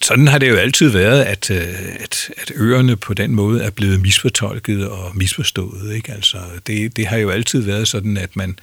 sådan 0.02 0.28
har 0.28 0.38
det 0.38 0.48
jo 0.48 0.56
altid 0.56 0.88
været, 0.88 1.22
at, 1.22 1.50
øh, 1.50 1.74
at, 2.00 2.30
at 2.36 2.52
øerne 2.54 2.96
på 2.96 3.14
den 3.14 3.34
måde 3.34 3.62
er 3.64 3.70
blevet 3.70 4.00
misfortolket 4.00 4.88
og 4.88 5.16
misforstået. 5.16 5.94
Ikke? 5.94 6.12
Altså, 6.12 6.38
det, 6.66 6.96
det 6.96 7.06
har 7.06 7.16
jo 7.16 7.30
altid 7.30 7.60
været 7.60 7.88
sådan, 7.88 8.16
at 8.16 8.36
man, 8.36 8.58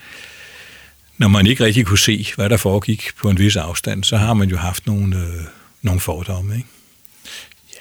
når 1.18 1.28
man 1.28 1.48
ikke 1.48 1.64
rigtig 1.64 1.86
kunne 1.86 2.00
se, 2.00 2.28
hvad 2.36 2.50
der 2.50 2.58
foregik 2.58 3.10
på 3.18 3.30
en 3.30 3.40
vis 3.40 3.56
afstand, 3.56 4.04
så 4.04 4.18
har 4.18 4.34
man 4.34 4.50
jo 4.50 4.58
haft 4.58 4.88
nogle, 4.88 5.18
øh, 5.18 5.46
nogle 5.82 6.02
fordomme. 6.02 6.56
Ikke? 6.56 6.68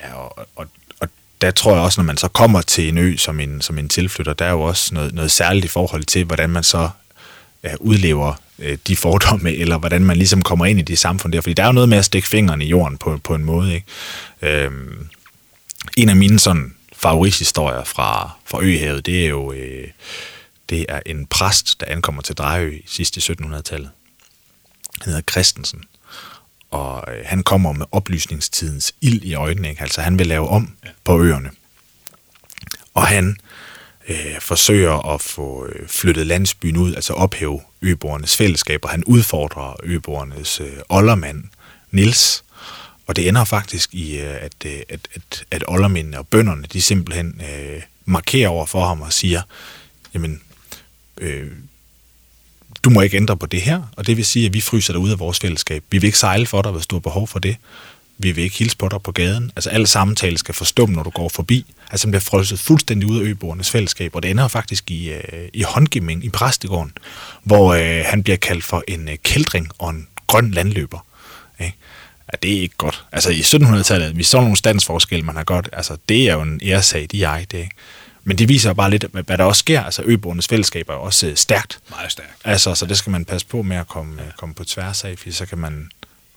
Ja, 0.01 0.15
og, 0.15 0.49
og 0.57 0.67
der 1.41 1.51
tror 1.51 1.73
jeg 1.73 1.83
også, 1.83 2.01
når 2.01 2.05
man 2.05 2.17
så 2.17 2.29
kommer 2.29 2.61
til 2.61 2.89
en 2.89 2.99
ø 2.99 3.17
som 3.17 3.41
en, 3.41 3.61
som 3.61 3.79
en 3.79 3.89
tilflytter, 3.89 4.33
der 4.33 4.45
er 4.45 4.51
jo 4.51 4.61
også 4.61 4.95
noget, 4.95 5.15
noget 5.15 5.31
særligt 5.31 5.65
i 5.65 5.69
forhold 5.69 6.05
til, 6.05 6.25
hvordan 6.25 6.51
man 6.51 6.63
så 6.63 6.91
ja, 7.65 7.75
udlever 7.81 8.35
øh, 8.59 8.79
de 8.87 8.97
fordomme, 8.97 9.55
eller 9.55 9.79
hvordan 9.79 10.05
man 10.05 10.17
ligesom 10.17 10.43
kommer 10.43 10.67
ind 10.67 10.79
i 10.79 10.83
det 10.83 10.99
samfund 10.99 11.33
der. 11.33 11.41
Fordi 11.41 11.55
der 11.55 11.63
er 11.63 11.67
jo 11.67 11.73
noget 11.73 11.89
med 11.89 11.99
at 11.99 12.05
stikke 12.05 12.29
fingrene 12.29 12.65
i 12.65 12.69
jorden 12.69 12.99
på, 12.99 13.19
på 13.25 13.35
en 13.35 13.45
måde. 13.45 13.75
Ikke? 13.75 13.87
Øhm, 14.43 15.09
en 15.97 16.09
af 16.09 16.17
mine 16.17 16.39
sådan 16.39 16.75
favorithistorier 16.93 17.85
fra, 17.85 18.31
fra 18.47 18.63
Øhavet, 18.63 19.07
det 19.07 19.25
er 19.25 19.29
jo 19.29 19.53
øh, 19.53 19.89
det 20.69 20.87
er 20.89 21.01
en 21.07 21.27
præst, 21.27 21.81
der 21.81 21.87
ankommer 21.87 22.23
til 22.23 22.35
Drejø 22.35 22.79
sidst 22.87 23.17
i 23.17 23.21
1700-tallet. 23.21 23.91
Han 25.01 25.13
hedder 25.13 25.23
Christensen. 25.31 25.85
Og 26.71 27.05
øh, 27.13 27.25
han 27.27 27.43
kommer 27.43 27.73
med 27.73 27.87
oplysningstidens 27.93 28.95
ild 29.01 29.23
i 29.23 29.35
øjnene. 29.35 29.69
Ikke? 29.71 29.83
Altså 29.83 30.01
han 30.01 30.19
vil 30.19 30.27
lave 30.27 30.49
om 30.49 30.77
på 31.05 31.23
øerne. 31.23 31.51
Og 32.95 33.07
han 33.07 33.37
øh, 34.09 34.41
forsøger 34.41 35.15
at 35.15 35.21
få 35.21 35.67
øh, 35.67 35.89
flyttet 35.89 36.27
landsbyen 36.27 36.77
ud, 36.77 36.95
altså 36.95 37.13
ophæve 37.13 37.61
øboernes 37.83 38.37
fællesskab, 38.37 38.85
og 38.85 38.91
han 38.91 39.05
udfordrer 39.05 39.77
øboernes 39.83 40.61
øh, 40.61 40.77
oldermand, 40.89 41.45
Nils. 41.91 42.45
Og 43.07 43.17
det 43.17 43.29
ender 43.29 43.45
faktisk 43.45 43.95
i, 43.95 44.19
øh, 44.19 44.37
at, 44.41 44.55
øh, 44.67 44.81
at, 44.89 45.09
at, 45.15 45.45
at 45.51 45.65
oldermændene 45.69 46.19
og 46.19 46.27
bønderne, 46.27 46.67
de 46.73 46.83
simpelthen 46.83 47.43
øh, 47.51 47.83
markerer 48.05 48.49
over 48.49 48.67
for 48.67 48.87
ham 48.87 49.01
og 49.01 49.13
siger, 49.13 49.43
jamen, 50.15 50.43
øh, 51.21 51.53
du 52.85 52.91
må 52.91 53.01
ikke 53.01 53.17
ændre 53.17 53.37
på 53.37 53.47
det 53.47 53.63
her, 53.63 53.83
og 53.97 54.07
det 54.07 54.17
vil 54.17 54.25
sige, 54.25 54.47
at 54.47 54.55
vi 54.55 54.61
fryser 54.61 54.93
dig 54.93 55.01
ud 55.01 55.11
af 55.11 55.19
vores 55.19 55.39
fællesskab. 55.39 55.85
Vi 55.91 55.99
vil 55.99 56.07
ikke 56.07 56.19
sejle 56.19 56.47
for 56.47 56.63
dig, 56.63 56.73
hvis 56.73 56.87
du 56.87 56.95
har 56.95 57.01
behov 57.01 57.29
for 57.29 57.39
det. 57.39 57.57
Vi 58.19 58.33
vil 58.33 58.45
ikke 58.45 58.57
hilse 58.59 58.77
på 58.77 58.89
dig 58.89 59.03
på 59.03 59.13
gaden. 59.13 59.53
Altså, 59.57 59.71
alle 59.71 59.87
samtaler 59.87 60.39
skal 60.39 60.55
forstumme, 60.55 60.95
når 60.95 61.03
du 61.03 61.11
går 61.11 61.29
forbi. 61.29 61.67
Altså, 61.91 62.07
man 62.07 62.11
bliver 62.11 62.21
frosset 62.21 62.59
fuldstændig 62.59 63.09
ud 63.09 63.19
af 63.19 63.23
øboernes 63.23 63.71
fællesskab, 63.71 64.17
og 64.17 64.23
det 64.23 64.31
ender 64.31 64.49
faktisk 64.49 64.91
i, 64.91 65.11
øh, 65.11 65.49
i 65.53 65.63
håndgivning 65.63 66.25
i 66.25 66.29
præstegården, 66.29 66.93
hvor 67.43 67.75
øh, 67.75 68.05
han 68.07 68.23
bliver 68.23 68.37
kaldt 68.37 68.65
for 68.65 68.85
en 68.89 69.09
øh, 69.09 69.17
kældring 69.23 69.69
og 69.79 69.91
en 69.91 70.07
grøn 70.27 70.51
landløber. 70.51 71.07
Ikke? 71.61 71.77
Ja, 72.33 72.37
det 72.43 72.57
er 72.57 72.61
ikke 72.61 72.77
godt. 72.79 73.05
Altså, 73.13 73.31
i 73.31 73.41
1700-tallet, 73.41 74.17
vi 74.17 74.23
så 74.23 74.41
nogle 74.41 74.57
standsforskelle, 74.57 75.25
man 75.25 75.37
har 75.37 75.45
godt. 75.45 75.69
Altså, 75.73 75.97
det 76.09 76.29
er 76.29 76.33
jo 76.33 76.43
en 76.43 76.61
æresag, 76.65 77.07
de 77.13 77.25
er 77.25 77.39
det 77.39 77.59
ikke? 77.59 77.77
Men 78.29 78.39
det 78.39 78.49
viser 78.49 78.73
bare 78.73 78.91
lidt, 78.91 79.05
hvad 79.13 79.39
der 79.39 79.45
også 79.45 79.59
sker. 79.59 79.83
Altså, 79.83 80.03
øboernes 80.05 80.49
fællesskab 80.49 80.89
er 80.89 80.93
også 80.93 81.27
øh, 81.27 81.37
stærkt. 81.37 81.79
Meget 81.91 82.13
stærkt. 82.13 82.31
Altså, 82.45 82.75
så 82.75 82.87
det 82.87 82.99
skal 82.99 83.11
man 83.11 83.25
passe 83.25 83.47
på 83.47 83.63
med 83.63 83.77
at 83.77 83.89
komme, 83.89 84.23
ja. 84.23 84.29
komme 84.37 84.55
på 84.55 84.65
tværs 84.65 85.05
af, 85.05 85.19
for 85.19 85.31
så 85.31 85.47
kan 85.47 85.59
man 85.59 85.91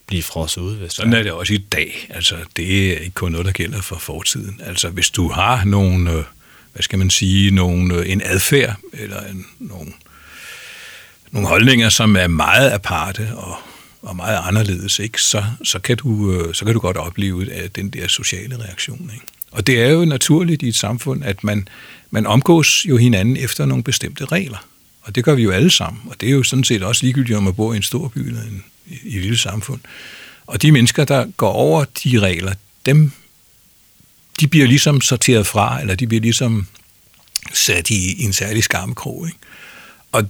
blive 0.06 0.22
frosset 0.22 0.62
ud. 0.62 0.76
Hvis 0.76 0.92
Sådan 0.92 1.12
er 1.12 1.22
det 1.22 1.32
også 1.32 1.54
i 1.54 1.58
dag. 1.58 2.06
Altså, 2.10 2.36
det 2.56 2.92
er 2.92 2.98
ikke 2.98 3.14
kun 3.14 3.32
noget, 3.32 3.46
der 3.46 3.52
gælder 3.52 3.80
for 3.80 3.96
fortiden. 3.96 4.60
Altså, 4.64 4.88
hvis 4.88 5.10
du 5.10 5.28
har 5.28 5.64
nogle, 5.64 6.10
øh, 6.10 6.24
hvad 6.72 6.82
skal 6.82 6.98
man 6.98 7.10
sige, 7.10 7.50
nogle, 7.50 7.94
øh, 7.94 8.10
en 8.10 8.22
adfærd, 8.24 8.76
eller 8.92 9.20
en, 9.20 9.46
nogle, 9.58 9.92
nogle 11.30 11.48
holdninger, 11.48 11.88
som 11.88 12.16
er 12.16 12.26
meget 12.26 12.70
aparte 12.70 13.30
og, 13.36 13.56
og 14.02 14.16
meget 14.16 14.38
anderledes, 14.42 14.98
ikke? 14.98 15.22
Så, 15.22 15.44
så, 15.64 15.78
kan 15.78 15.96
du, 15.96 16.32
øh, 16.32 16.54
så 16.54 16.64
kan 16.64 16.74
du 16.74 16.80
godt 16.80 16.96
opleve 16.96 17.52
at 17.52 17.76
den 17.76 17.90
der 17.90 18.08
sociale 18.08 18.64
reaktion. 18.64 19.10
Ikke? 19.14 19.26
Og 19.52 19.66
det 19.66 19.80
er 19.80 19.88
jo 19.88 20.04
naturligt 20.04 20.62
i 20.62 20.68
et 20.68 20.76
samfund, 20.76 21.24
at 21.24 21.44
man, 21.44 21.68
man 22.10 22.26
omgås 22.26 22.86
jo 22.88 22.96
hinanden 22.96 23.36
efter 23.36 23.66
nogle 23.66 23.84
bestemte 23.84 24.24
regler. 24.24 24.66
Og 25.02 25.14
det 25.14 25.24
gør 25.24 25.34
vi 25.34 25.42
jo 25.42 25.50
alle 25.50 25.70
sammen. 25.70 26.02
Og 26.06 26.20
det 26.20 26.28
er 26.28 26.32
jo 26.32 26.42
sådan 26.42 26.64
set 26.64 26.82
også 26.82 27.04
ligegyldigt, 27.04 27.36
om 27.36 27.42
man 27.42 27.54
bor 27.54 27.72
i 27.72 27.76
en 27.76 27.82
stor 27.82 28.08
by 28.08 28.18
eller 28.18 28.42
en, 28.42 28.64
i 28.86 29.16
et 29.16 29.22
lille 29.22 29.38
samfund. 29.38 29.80
Og 30.46 30.62
de 30.62 30.72
mennesker, 30.72 31.04
der 31.04 31.26
går 31.36 31.52
over 31.52 31.84
de 31.84 32.18
regler, 32.18 32.54
dem, 32.86 33.12
de 34.40 34.48
bliver 34.48 34.66
ligesom 34.66 35.00
sorteret 35.00 35.46
fra, 35.46 35.80
eller 35.80 35.94
de 35.94 36.06
bliver 36.06 36.20
ligesom 36.20 36.66
sat 37.54 37.90
i, 37.90 38.22
i 38.22 38.22
en 38.22 38.32
særlig 38.32 38.64
skammekrog. 38.64 39.26
Ikke? 39.26 39.38
Og 40.12 40.28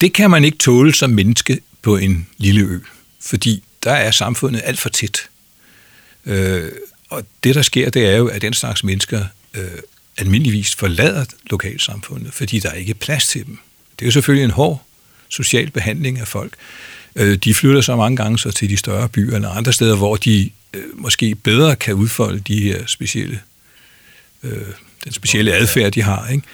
det 0.00 0.12
kan 0.12 0.30
man 0.30 0.44
ikke 0.44 0.58
tåle 0.58 0.94
som 0.94 1.10
menneske 1.10 1.60
på 1.82 1.96
en 1.96 2.26
lille 2.36 2.60
ø, 2.60 2.78
fordi 3.20 3.62
der 3.84 3.92
er 3.92 4.10
samfundet 4.10 4.62
alt 4.64 4.78
for 4.78 4.88
tæt. 4.88 5.18
Øh, 6.26 6.72
og 7.12 7.24
det, 7.44 7.54
der 7.54 7.62
sker, 7.62 7.90
det 7.90 8.06
er 8.06 8.16
jo, 8.16 8.26
at 8.26 8.42
den 8.42 8.52
slags 8.52 8.84
mennesker 8.84 9.24
øh, 9.54 9.64
almindeligvis 10.18 10.74
forlader 10.74 11.24
lokalsamfundet, 11.50 12.34
fordi 12.34 12.58
der 12.58 12.70
er 12.70 12.74
ikke 12.74 12.94
plads 12.94 13.26
til 13.26 13.46
dem. 13.46 13.58
Det 13.98 14.04
er 14.04 14.06
jo 14.06 14.12
selvfølgelig 14.12 14.44
en 14.44 14.50
hård 14.50 14.82
social 15.28 15.70
behandling 15.70 16.18
af 16.18 16.28
folk. 16.28 16.52
Øh, 17.16 17.36
de 17.36 17.54
flytter 17.54 17.80
så 17.80 17.96
mange 17.96 18.16
gange 18.16 18.38
så 18.38 18.50
til 18.50 18.70
de 18.70 18.76
større 18.76 19.08
byer 19.08 19.34
eller 19.34 19.48
andre 19.48 19.72
steder, 19.72 19.96
hvor 19.96 20.16
de 20.16 20.50
øh, 20.74 20.82
måske 20.94 21.34
bedre 21.34 21.76
kan 21.76 21.94
udfolde 21.94 22.40
de 22.40 22.60
her 22.60 22.86
specielle, 22.86 23.40
øh, 24.42 24.62
den 25.04 25.12
specielle 25.12 25.52
adfærd, 25.52 25.92
de 25.92 26.02
har. 26.02 26.28
Ikke? 26.28 26.44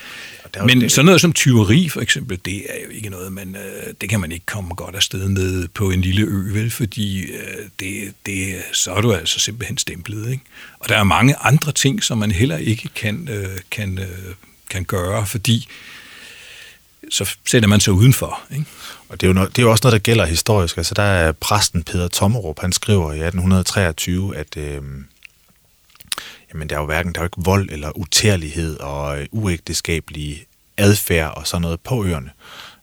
Men 0.64 0.90
sådan 0.90 1.04
noget 1.04 1.20
som 1.20 1.32
tyveri 1.32 1.88
for 1.88 2.00
eksempel, 2.00 2.38
det 2.44 2.56
er 2.56 2.84
jo 2.84 2.90
ikke 2.90 3.10
noget, 3.10 3.32
man, 3.32 3.56
øh, 3.56 3.94
det 4.00 4.08
kan 4.08 4.20
man 4.20 4.32
ikke 4.32 4.46
komme 4.46 4.74
godt 4.74 4.94
afsted 4.94 5.28
med 5.28 5.68
på 5.68 5.90
en 5.90 6.00
lille 6.00 6.22
ø, 6.22 6.52
vel? 6.52 6.70
Fordi 6.70 7.20
øh, 7.20 7.68
det, 7.80 8.14
det, 8.26 8.62
så 8.72 8.92
er 8.92 9.00
du 9.00 9.12
altså 9.12 9.40
simpelthen 9.40 9.78
stemplet. 9.78 10.30
Ikke? 10.30 10.42
Og 10.78 10.88
der 10.88 10.96
er 10.96 11.04
mange 11.04 11.36
andre 11.36 11.72
ting, 11.72 12.04
som 12.04 12.18
man 12.18 12.30
heller 12.30 12.56
ikke 12.56 12.88
kan, 12.94 13.28
øh, 13.32 13.58
kan, 13.70 14.00
kan 14.70 14.84
gøre, 14.84 15.26
fordi 15.26 15.68
så 17.10 17.36
sætter 17.46 17.68
man 17.68 17.80
sig 17.80 17.92
udenfor. 17.92 18.40
Ikke? 18.52 18.64
Og 19.08 19.20
det 19.20 19.26
er, 19.26 19.28
jo 19.28 19.34
noget, 19.34 19.56
det 19.56 19.58
er 19.58 19.66
jo 19.66 19.70
også 19.70 19.82
noget, 19.84 19.92
der 19.92 19.98
gælder 19.98 20.26
historisk. 20.26 20.76
Altså 20.76 20.94
der 20.94 21.02
er 21.02 21.32
præsten 21.32 21.82
Peter 21.82 22.08
Tommerup, 22.08 22.60
han 22.60 22.72
skriver 22.72 23.12
i 23.12 23.20
1823, 23.20 24.36
at 24.36 24.56
øh, 24.56 24.82
jamen, 26.54 26.68
der 26.68 26.76
er 26.76 26.80
jo 26.80 26.86
hverken 26.86 27.12
der 27.12 27.20
er 27.20 27.22
jo 27.22 27.26
ikke 27.26 27.44
vold 27.44 27.68
eller 27.70 27.98
utærlighed 27.98 28.76
og 28.76 29.20
øh, 29.20 29.26
uægteskabelige 29.30 30.44
adfærd 30.76 31.36
og 31.36 31.46
sådan 31.46 31.62
noget 31.62 31.80
på 31.80 32.04
øerne. 32.04 32.30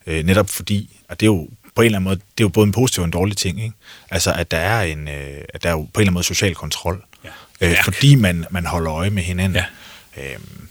Øh, 0.08 0.26
netop 0.26 0.50
fordi, 0.50 1.00
og 1.10 1.20
det 1.20 1.26
er 1.26 1.32
jo 1.32 1.50
på 1.76 1.82
en 1.82 1.86
eller 1.86 1.98
anden 1.98 2.10
måde, 2.10 2.16
det 2.16 2.44
er 2.44 2.46
jo 2.46 2.50
både 2.50 2.66
en 2.68 2.72
positiv 2.72 3.02
og 3.02 3.06
en 3.06 3.12
dårlig 3.12 3.38
ting, 3.38 3.64
ikke? 3.64 3.76
Altså, 4.10 4.34
at 4.34 4.52
der 4.52 4.58
er 4.58 4.82
en, 4.82 5.08
øh, 5.08 5.42
at 5.54 5.64
der 5.64 5.70
er 5.70 5.74
jo 5.74 5.78
på 5.78 5.84
en 5.84 5.90
eller 5.96 6.02
anden 6.02 6.14
måde 6.14 6.24
social 6.24 6.56
kontrol. 6.56 7.04
Ja. 7.24 7.30
Øh, 7.62 7.84
fordi 7.84 8.16
man, 8.16 8.46
man 8.50 8.66
holder 8.66 8.94
øje 8.94 9.10
med 9.10 9.24
hinanden. 9.24 9.64
Ja. 10.18 10.34
Øhm, 10.34 10.68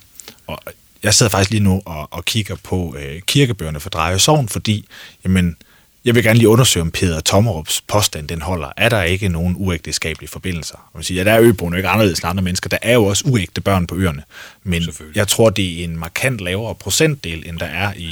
og 0.47 0.59
jeg 1.03 1.13
sidder 1.13 1.29
faktisk 1.29 1.51
lige 1.51 1.63
nu 1.63 1.81
og, 1.85 2.13
og 2.13 2.25
kigger 2.25 2.55
på 2.63 2.95
øh, 2.99 3.21
kirkebøgerne 3.21 3.79
for 3.79 3.89
Dreje 3.89 4.19
Sogn, 4.19 4.49
fordi, 4.49 4.85
jamen, 5.23 5.57
jeg 6.05 6.15
vil 6.15 6.23
gerne 6.23 6.37
lige 6.37 6.49
undersøge, 6.49 6.81
om 6.81 6.91
Peter 6.91 7.19
Tommerups 7.19 7.81
påstand 7.81 8.27
den 8.27 8.41
holder. 8.41 8.71
Er 8.77 8.89
der 8.89 9.03
ikke 9.03 9.29
nogen 9.29 9.55
uægteskabelige 9.57 10.29
forbindelser? 10.29 10.89
Man 10.93 11.03
siger, 11.03 11.23
ja, 11.23 11.29
der 11.29 11.35
er 11.35 11.41
øboerne 11.41 11.77
ikke 11.77 11.89
anderledes 11.89 12.19
end 12.19 12.29
andre 12.29 12.43
mennesker. 12.43 12.69
Der 12.69 12.77
er 12.81 12.93
jo 12.93 13.05
også 13.05 13.23
uægte 13.27 13.61
børn 13.61 13.87
på 13.87 13.95
øerne. 13.95 14.23
Men 14.63 14.83
jeg 15.15 15.27
tror, 15.27 15.49
det 15.49 15.79
er 15.79 15.83
en 15.83 15.97
markant 15.97 16.41
lavere 16.41 16.75
procentdel, 16.75 17.49
end 17.49 17.59
der 17.59 17.65
er 17.65 17.93
i, 17.93 18.05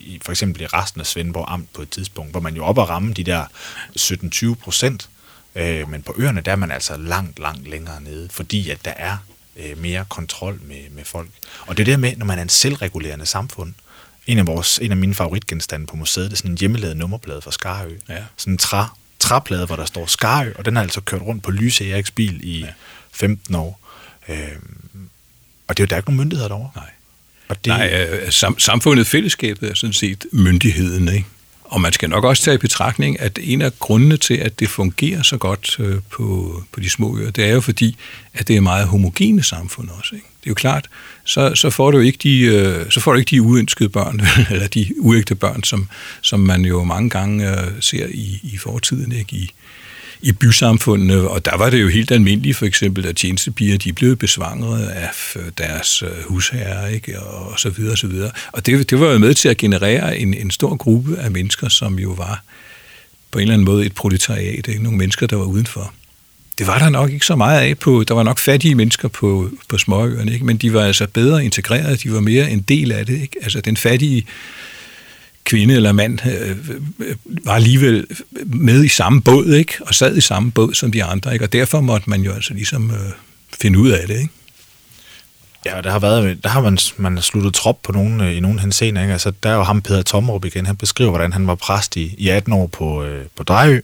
i 0.00 0.20
for 0.22 0.32
eksempel 0.32 0.62
i 0.62 0.66
resten 0.66 1.00
af 1.00 1.06
Svendborg 1.06 1.44
Amt 1.48 1.72
på 1.72 1.82
et 1.82 1.90
tidspunkt, 1.90 2.30
hvor 2.30 2.40
man 2.40 2.56
jo 2.56 2.64
op 2.64 2.78
at 2.78 2.88
ramme 2.88 3.12
de 3.12 3.24
der 3.24 3.44
17-20 3.98 4.54
procent. 4.54 5.08
Øh, 5.54 5.90
men 5.90 6.02
på 6.02 6.14
øerne, 6.18 6.40
der 6.40 6.52
er 6.52 6.56
man 6.56 6.70
altså 6.70 6.96
langt, 6.96 7.38
langt 7.38 7.70
længere 7.70 8.02
nede, 8.02 8.28
fordi 8.32 8.70
at 8.70 8.84
der 8.84 8.92
er 8.96 9.16
øh, 9.56 9.78
mere 9.78 10.04
kontrol 10.08 10.60
med, 10.62 10.90
med 10.90 11.04
folk. 11.04 11.28
Og 11.66 11.76
det 11.76 11.82
er 11.82 11.92
det 11.92 12.00
med, 12.00 12.16
når 12.16 12.26
man 12.26 12.38
er 12.38 12.42
en 12.42 12.48
selvregulerende 12.48 13.26
samfund, 13.26 13.74
en 14.26 14.38
af, 14.38 14.46
vores, 14.46 14.78
en 14.78 14.90
af 14.90 14.96
mine 14.96 15.14
favoritgenstande 15.14 15.86
på 15.86 15.96
museet, 15.96 16.30
det 16.30 16.32
er 16.32 16.36
sådan 16.36 16.50
en 16.50 16.58
hjemmelavet 16.58 16.96
nummerplade 16.96 17.42
fra 17.42 17.52
Skarø. 17.52 17.92
Ja. 18.08 18.24
Sådan 18.36 18.54
en 18.54 18.58
træ, 18.58 18.84
træplade, 19.18 19.66
hvor 19.66 19.76
der 19.76 19.84
står 19.84 20.06
Skarø, 20.06 20.52
og 20.54 20.64
den 20.64 20.76
har 20.76 20.82
altså 20.82 21.00
kørt 21.00 21.22
rundt 21.22 21.42
på 21.42 21.50
Lyse 21.50 21.90
Eriks 21.90 22.10
bil 22.10 22.40
i 22.42 22.58
ja. 22.58 22.66
15 23.12 23.54
år. 23.54 23.80
Øhm, 24.28 25.08
og 25.68 25.76
det 25.76 25.82
er 25.82 25.84
jo 25.84 25.86
der 25.86 25.94
er 25.94 25.98
ikke 25.98 26.10
nogen 26.10 26.20
myndigheder 26.20 26.48
derovre. 26.48 26.70
Nej. 26.76 26.90
Og 27.48 27.64
det... 27.64 27.66
Nej, 27.66 28.08
øh, 28.10 28.32
sam, 28.32 28.58
samfundet, 28.58 29.06
fællesskabet 29.06 29.70
er 29.70 29.74
sådan 29.74 29.94
set 29.94 30.26
myndigheden, 30.32 31.08
ikke? 31.08 31.26
Og 31.70 31.80
man 31.80 31.92
skal 31.92 32.10
nok 32.10 32.24
også 32.24 32.42
tage 32.42 32.54
i 32.54 32.58
betragtning, 32.58 33.20
at 33.20 33.38
en 33.42 33.62
af 33.62 33.78
grundene 33.78 34.16
til, 34.16 34.34
at 34.34 34.60
det 34.60 34.68
fungerer 34.68 35.22
så 35.22 35.36
godt 35.36 35.76
øh, 35.80 35.96
på, 36.10 36.62
på 36.72 36.80
de 36.80 36.90
små 36.90 37.18
øer, 37.18 37.30
det 37.30 37.44
er 37.44 37.54
jo 37.54 37.60
fordi, 37.60 37.96
at 38.34 38.48
det 38.48 38.56
er 38.56 38.60
meget 38.60 38.86
homogene 38.86 39.42
samfund 39.42 39.88
også. 39.98 40.14
Ikke? 40.14 40.26
Det 40.40 40.46
er 40.46 40.50
jo 40.50 40.54
klart, 40.54 40.88
så, 41.24 41.54
så, 41.54 41.70
får 41.70 41.90
du 41.90 41.98
ikke 41.98 42.18
de, 42.22 42.40
øh, 42.40 42.90
så 42.90 43.00
får 43.00 43.12
du 43.12 43.18
ikke 43.18 43.30
de 43.30 43.42
uønskede 43.42 43.88
børn, 43.88 44.20
eller 44.54 44.68
de 44.68 44.94
uægte 44.98 45.34
børn, 45.34 45.62
som, 45.64 45.88
som 46.22 46.40
man 46.40 46.64
jo 46.64 46.84
mange 46.84 47.10
gange 47.10 47.50
øh, 47.50 47.72
ser 47.80 48.06
i, 48.06 48.40
i 48.42 48.56
fortiden, 48.56 49.12
ikke? 49.12 49.36
I, 49.36 49.50
i 50.22 50.32
bysamfundene, 50.32 51.28
og 51.28 51.44
der 51.44 51.56
var 51.56 51.70
det 51.70 51.82
jo 51.82 51.88
helt 51.88 52.10
almindeligt 52.10 52.56
for 52.56 52.66
eksempel, 52.66 53.06
at 53.06 53.16
tjenestepiger, 53.16 53.78
de 53.78 53.92
blev 53.92 54.16
besvangret 54.16 54.86
af 54.86 55.10
deres 55.58 56.02
øh, 56.02 56.08
husherrer, 56.26 56.86
ikke? 56.86 57.20
og 57.20 57.60
så 57.60 57.70
videre, 57.70 57.92
og 57.92 57.98
så 57.98 58.06
videre. 58.06 58.30
Og 58.52 58.66
det, 58.66 58.90
det 58.90 59.00
var 59.00 59.12
jo 59.12 59.18
med 59.18 59.34
til 59.34 59.48
at 59.48 59.56
generere 59.56 60.18
en, 60.18 60.34
en 60.34 60.50
stor 60.50 60.76
gruppe 60.76 61.18
af 61.18 61.30
mennesker, 61.30 61.68
som 61.68 61.98
jo 61.98 62.10
var 62.10 62.42
på 63.30 63.38
en 63.38 63.42
eller 63.42 63.54
anden 63.54 63.64
måde 63.64 63.86
et 63.86 63.94
proletariat, 63.94 64.68
ikke? 64.68 64.82
nogle 64.82 64.98
mennesker, 64.98 65.26
der 65.26 65.36
var 65.36 65.44
udenfor. 65.44 65.92
Det 66.58 66.66
var 66.66 66.78
der 66.78 66.88
nok 66.88 67.10
ikke 67.10 67.26
så 67.26 67.36
meget 67.36 67.60
af 67.60 67.78
på, 67.78 68.04
der 68.08 68.14
var 68.14 68.22
nok 68.22 68.38
fattige 68.38 68.74
mennesker 68.74 69.08
på, 69.08 69.50
på 69.68 69.78
småøerne, 69.78 70.32
ikke? 70.32 70.44
men 70.44 70.56
de 70.56 70.72
var 70.72 70.84
altså 70.84 71.06
bedre 71.06 71.44
integreret, 71.44 72.02
de 72.02 72.12
var 72.12 72.20
mere 72.20 72.50
en 72.50 72.60
del 72.60 72.92
af 72.92 73.06
det. 73.06 73.20
Ikke? 73.20 73.36
Altså 73.42 73.60
den 73.60 73.76
fattige 73.76 74.26
kvinde 75.50 75.74
eller 75.74 75.92
mand 75.92 76.18
øh, 76.26 76.56
øh, 76.98 77.16
var 77.44 77.54
alligevel 77.54 78.06
med 78.46 78.84
i 78.84 78.88
samme 78.88 79.22
båd, 79.22 79.46
ikke? 79.46 79.74
og 79.80 79.94
sad 79.94 80.16
i 80.16 80.20
samme 80.20 80.52
båd 80.52 80.74
som 80.74 80.92
de 80.92 81.04
andre, 81.04 81.32
ikke? 81.32 81.44
og 81.44 81.52
derfor 81.52 81.80
måtte 81.80 82.10
man 82.10 82.22
jo 82.22 82.32
altså 82.32 82.54
ligesom 82.54 82.90
øh, 82.90 82.96
finde 83.60 83.78
ud 83.78 83.90
af 83.90 84.06
det. 84.06 84.14
Ikke? 84.14 84.32
Ja, 85.66 85.80
der 85.80 85.90
har, 85.90 85.98
været, 85.98 86.44
der 86.44 86.48
har 86.48 86.60
man, 86.60 86.78
man 86.96 87.16
har 87.16 87.22
sluttet 87.22 87.54
trop 87.54 87.78
på 87.82 87.92
nogen, 87.92 88.20
øh, 88.20 88.36
i 88.36 88.40
nogen 88.40 88.58
henseende. 88.58 89.00
Ikke? 89.00 89.12
Altså, 89.12 89.32
der 89.42 89.50
er 89.50 89.54
jo 89.54 89.62
ham, 89.62 89.82
Peter 89.82 90.02
Tomrup 90.02 90.44
igen, 90.44 90.66
han 90.66 90.76
beskriver, 90.76 91.10
hvordan 91.10 91.32
han 91.32 91.46
var 91.46 91.54
præst 91.54 91.96
i, 91.96 92.14
i 92.18 92.28
18 92.28 92.52
år 92.52 92.66
på, 92.66 93.04
øh, 93.04 93.24
på 93.36 93.42
Drejø, 93.42 93.80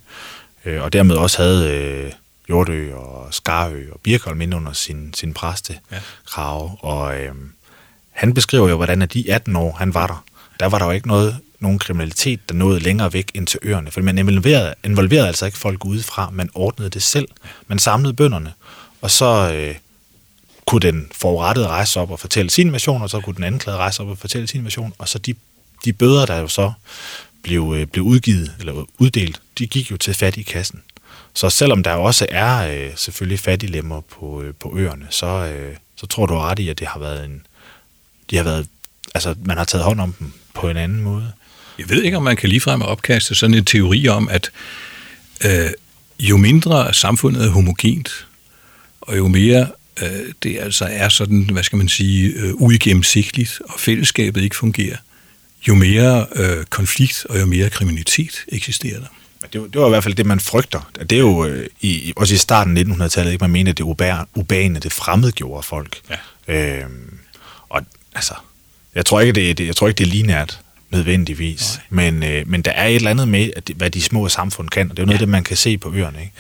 øh, 0.65 0.83
og 0.83 0.93
dermed 0.93 1.17
også 1.17 1.43
havde 1.43 1.71
øh, 1.71 2.13
Jordø 2.51 2.95
og 2.95 3.29
Skarø 3.31 3.85
og 3.93 4.01
Birkholm 4.03 4.41
ind 4.41 4.55
under 4.55 4.73
sin, 4.73 5.15
sin 5.15 5.35
præstekrav. 5.35 6.79
Ja. 6.83 6.89
Og 6.89 7.21
øh, 7.21 7.33
han 8.11 8.35
beskriver 8.35 8.69
jo, 8.69 8.77
hvordan 8.77 9.03
at 9.03 9.13
de 9.13 9.33
18 9.33 9.57
år, 9.57 9.77
han 9.79 9.95
var 9.95 10.07
der, 10.07 10.25
der 10.61 10.67
var 10.67 10.79
der 10.79 10.87
jo 10.87 10.93
ikke 10.93 11.09
noget 11.09 11.37
nogen 11.61 11.79
kriminalitet, 11.79 12.49
der 12.49 12.55
nåede 12.55 12.81
længere 12.81 13.13
væk 13.13 13.31
ind 13.35 13.47
til 13.47 13.61
øerne. 13.63 13.91
For 13.91 14.01
man 14.01 14.19
involverede, 14.19 14.75
involverede 14.85 15.27
altså 15.27 15.47
ikke 15.47 15.59
folk 15.59 15.85
udefra, 15.85 16.31
man 16.31 16.51
ordnede 16.55 16.91
det 16.91 17.03
selv. 17.03 17.29
Man 17.67 17.79
samlede 17.79 18.15
bønderne, 18.15 18.53
og 19.01 19.11
så 19.11 19.53
øh, 19.55 19.75
kunne 20.67 20.81
den 20.81 21.09
forurettede 21.13 21.69
rejse 21.69 22.01
op 22.01 22.11
og 22.11 22.21
fortælle 22.21 22.51
sin 22.51 22.73
version, 22.73 23.03
og 23.03 23.11
så 23.11 23.21
kunne 23.21 23.37
den 23.37 23.45
anklagede 23.45 23.79
rejse 23.79 24.03
op 24.03 24.09
og 24.09 24.19
fortælle 24.19 24.47
sin 24.47 24.65
version, 24.65 24.93
og 24.99 25.09
så 25.09 25.19
de, 25.19 25.35
de 25.85 25.93
bøder, 25.93 26.27
der 26.27 26.39
jo 26.39 26.49
så 26.49 26.73
blev, 27.43 27.75
øh, 27.77 27.87
blev 27.87 28.05
udgivet, 28.05 28.55
eller 28.59 28.85
uddelt, 28.99 29.41
de 29.59 29.67
gik 29.67 29.91
jo 29.91 29.97
til 29.97 30.15
fat 30.15 30.37
i 30.37 30.43
kassen. 30.43 30.83
Så 31.35 31.51
selvom 31.51 31.83
der 31.83 31.93
også 31.93 32.27
er 32.31 32.69
øh, 32.73 32.93
selvfølgelig 32.97 33.41
fattiglemmer 33.41 34.01
på, 34.01 34.43
øh, 34.43 34.55
på 34.55 34.79
øerne, 34.79 35.07
så, 35.11 35.27
øh, 35.27 35.77
så 35.97 36.07
tror 36.07 36.27
du 36.27 36.35
ret 36.35 36.59
i, 36.59 36.69
at 36.69 36.79
det 36.79 36.87
har 36.87 37.01
været 37.01 37.25
en, 37.25 37.47
de 38.31 38.37
har 38.37 38.45
været, 38.45 38.69
altså 39.15 39.35
man 39.45 39.57
har 39.57 39.65
taget 39.65 39.85
hånd 39.85 40.01
om 40.01 40.13
dem 40.13 40.33
på 40.55 40.69
en 40.69 40.77
anden 40.77 41.03
måde. 41.03 41.33
Jeg 41.79 41.89
ved 41.89 42.03
ikke, 42.03 42.17
om 42.17 42.23
man 42.23 42.37
kan 42.37 42.49
ligefrem 42.49 42.83
opkaste 42.83 43.35
sådan 43.35 43.55
en 43.55 43.65
teori 43.65 44.09
om, 44.09 44.29
at 44.29 44.51
øh, 45.45 45.71
jo 46.21 46.37
mindre 46.37 46.95
samfundet 46.95 47.45
er 47.45 47.51
homogent, 47.51 48.27
og 49.01 49.17
jo 49.17 49.29
mere 49.29 49.69
øh, 50.03 50.33
det 50.43 50.59
altså 50.61 50.89
er 50.91 51.09
sådan, 51.09 51.51
hvad 51.53 51.63
skal 51.63 51.77
man 51.77 51.89
sige, 51.89 52.29
øh, 52.29 52.55
uigennemsigtigt, 52.55 53.61
og 53.65 53.81
fællesskabet 53.81 54.43
ikke 54.43 54.57
fungerer, 54.57 54.97
jo 55.69 55.75
mere 55.75 56.27
øh, 56.37 56.65
konflikt 56.65 57.27
og 57.31 57.41
jo 57.41 57.47
mere 57.47 57.71
kriminalitet 57.71 58.45
eksisterer 58.49 59.01
der. 59.01 59.07
Det, 59.53 59.73
det 59.73 59.81
var 59.81 59.87
i 59.87 59.91
hvert 59.91 60.03
fald 60.03 60.15
det, 60.15 60.27
man 60.27 60.41
frygter. 60.41 60.91
Det 61.01 61.13
er 61.13 61.19
jo 61.19 61.45
øh, 61.45 61.67
i, 61.81 62.13
også 62.17 62.35
i 62.35 62.37
starten 62.37 62.77
af 62.77 62.83
1900-tallet, 62.83 63.33
ikke 63.33 63.45
man 63.45 63.51
mener, 63.51 63.71
at 63.71 63.79
det 63.79 63.85
urbane, 64.35 64.79
det 64.79 64.93
fremmedgjorde 64.93 65.63
folk. 65.63 66.01
Ja. 66.49 66.55
Øhm, 66.55 67.19
og 67.69 67.83
altså, 68.15 68.35
jeg 68.95 69.07
tror 69.07 69.21
ikke, 69.21 69.33
det, 69.33 69.59
det, 69.59 69.67
jeg 69.67 69.77
tror 69.77 69.89
ikke, 69.89 69.99
det 69.99 70.07
er 70.07 70.11
linært 70.11 70.61
nødvendigvis. 70.91 71.81
Men, 71.91 72.23
øh, 72.23 72.49
men 72.49 72.63
der 72.63 72.71
er 72.71 72.87
et 72.87 72.95
eller 72.95 73.11
andet 73.11 73.29
med, 73.29 73.51
at, 73.57 73.71
hvad 73.77 73.91
de 73.91 74.03
små 74.03 74.29
samfund 74.29 74.69
kan, 74.69 74.91
og 74.91 74.97
det 74.97 74.99
er 74.99 75.03
jo 75.03 75.07
noget 75.07 75.19
ja. 75.19 75.25
det, 75.25 75.29
man 75.29 75.45
kan 75.45 75.57
se 75.57 75.79
på 75.79 75.93
øerne. 75.95 76.21
Ikke? 76.21 76.33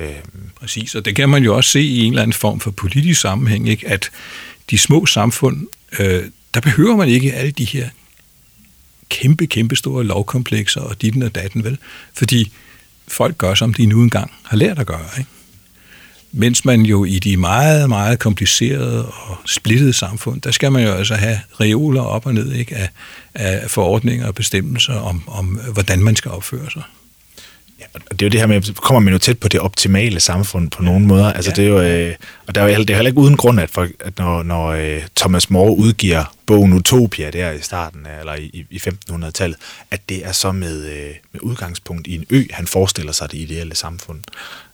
Ja. 0.00 0.04
Øhm. 0.04 0.50
Præcis, 0.60 0.94
og 0.94 1.04
det 1.04 1.16
kan 1.16 1.28
man 1.28 1.44
jo 1.44 1.56
også 1.56 1.70
se 1.70 1.82
i 1.82 2.00
en 2.00 2.12
eller 2.12 2.22
anden 2.22 2.32
form 2.32 2.60
for 2.60 2.70
politisk 2.70 3.20
sammenhæng, 3.20 3.68
ikke? 3.68 3.88
at 3.88 4.10
de 4.70 4.78
små 4.78 5.06
samfund, 5.06 5.66
øh, 5.98 6.24
der 6.54 6.60
behøver 6.60 6.96
man 6.96 7.08
ikke 7.08 7.32
alle 7.32 7.50
de 7.50 7.64
her 7.64 7.88
kæmpe, 9.08 9.46
kæmpe 9.46 9.76
store 9.76 10.04
lovkomplekser 10.04 10.80
og 10.80 11.02
ditten 11.02 11.22
og 11.22 11.34
datten, 11.34 11.64
vel? 11.64 11.78
Fordi 12.14 12.52
folk 13.08 13.38
gør, 13.38 13.54
som 13.54 13.74
de 13.74 13.86
nu 13.86 14.02
engang 14.02 14.32
har 14.42 14.56
lært 14.56 14.78
at 14.78 14.86
gøre, 14.86 15.08
ikke? 15.18 15.30
Mens 16.32 16.64
man 16.64 16.82
jo 16.82 17.04
i 17.04 17.18
de 17.18 17.36
meget, 17.36 17.88
meget 17.88 18.18
komplicerede 18.18 19.06
og 19.06 19.36
splittede 19.46 19.92
samfund, 19.92 20.40
der 20.40 20.50
skal 20.50 20.72
man 20.72 20.84
jo 20.84 20.92
altså 20.92 21.14
have 21.14 21.38
reoler 21.60 22.02
op 22.02 22.26
og 22.26 22.34
ned 22.34 22.52
ikke, 22.52 22.76
af, 22.76 22.88
af 23.34 23.70
forordninger 23.70 24.26
og 24.26 24.34
bestemmelser 24.34 24.94
om, 24.94 25.22
om, 25.26 25.46
hvordan 25.72 26.00
man 26.00 26.16
skal 26.16 26.30
opføre 26.30 26.70
sig. 26.70 26.82
Ja, 27.82 28.00
og 28.10 28.20
det 28.20 28.22
er 28.22 28.26
jo 28.26 28.30
det 28.30 28.40
her 28.40 28.46
med, 28.46 28.74
kommer 28.74 29.00
man 29.00 29.12
jo 29.12 29.18
tæt 29.18 29.38
på 29.38 29.48
det 29.48 29.60
optimale 29.60 30.20
samfund 30.20 30.70
på 30.70 30.82
nogle 30.82 31.06
måder. 31.06 31.32
Altså 31.32 31.50
ja. 31.50 31.62
det 31.62 31.64
er 31.64 31.68
jo, 31.68 31.82
øh, 31.82 32.14
og 32.46 32.54
der 32.54 32.62
er 32.62 32.78
jo 32.78 32.84
det 32.84 32.90
er 32.90 32.94
heller 32.94 33.10
ikke 33.10 33.20
uden 33.20 33.36
grund, 33.36 33.60
at, 33.60 33.70
for, 33.70 33.88
at 34.00 34.18
når, 34.18 34.42
når 34.42 34.68
øh, 34.68 35.02
Thomas 35.16 35.50
More 35.50 35.76
udgiver 35.76 36.24
bogen 36.46 36.72
Utopia 36.72 37.30
der 37.30 37.50
i 37.50 37.60
starten, 37.60 38.06
eller 38.20 38.34
i, 38.34 38.66
i 38.70 38.80
1500-tallet, 38.86 39.58
at 39.90 40.00
det 40.08 40.26
er 40.26 40.32
så 40.32 40.52
med, 40.52 40.84
øh, 40.84 41.10
med 41.32 41.40
udgangspunkt 41.40 42.06
i 42.06 42.14
en 42.14 42.24
ø, 42.30 42.44
han 42.50 42.66
forestiller 42.66 43.12
sig 43.12 43.32
det 43.32 43.38
ideelle 43.38 43.74
samfund. 43.74 44.20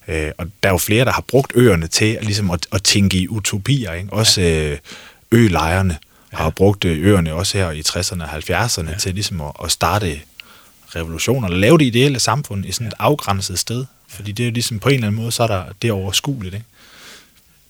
Øh, 0.08 0.30
og 0.38 0.46
der 0.62 0.68
er 0.68 0.72
jo 0.72 0.78
flere, 0.78 1.04
der 1.04 1.12
har 1.12 1.24
brugt 1.28 1.52
øerne 1.54 1.86
til 1.86 2.18
ligesom 2.22 2.50
at, 2.50 2.66
at 2.72 2.82
tænke 2.82 3.18
i 3.18 3.28
utopier. 3.28 3.92
Ikke? 3.92 4.12
Også 4.12 4.40
øh, 4.40 4.78
ølejerne 5.32 5.98
ja. 6.32 6.36
har 6.36 6.50
brugt 6.50 6.84
øh, 6.84 7.06
øerne 7.06 7.34
også 7.34 7.58
her 7.58 7.70
i 7.70 7.82
60'erne 7.88 8.22
og 8.22 8.36
70'erne 8.36 8.90
ja. 8.90 8.98
til 8.98 9.14
ligesom 9.14 9.40
at, 9.40 9.52
at 9.64 9.70
starte 9.70 10.20
revolutioner, 10.96 11.48
eller 11.48 11.60
lave 11.60 11.78
det 11.78 11.84
ideelle 11.84 12.20
samfund 12.20 12.66
i 12.66 12.72
sådan 12.72 12.86
et 12.86 12.94
afgrænset 12.98 13.58
sted. 13.58 13.84
Fordi 14.08 14.32
det 14.32 14.42
er 14.42 14.48
jo 14.48 14.52
ligesom 14.52 14.78
på 14.78 14.88
en 14.88 14.94
eller 14.94 15.06
anden 15.06 15.20
måde, 15.22 15.32
så 15.32 15.42
er 15.42 15.46
der 15.46 15.64
det 15.82 15.92
overskueligt. 15.92 16.54
Ikke? 16.54 16.66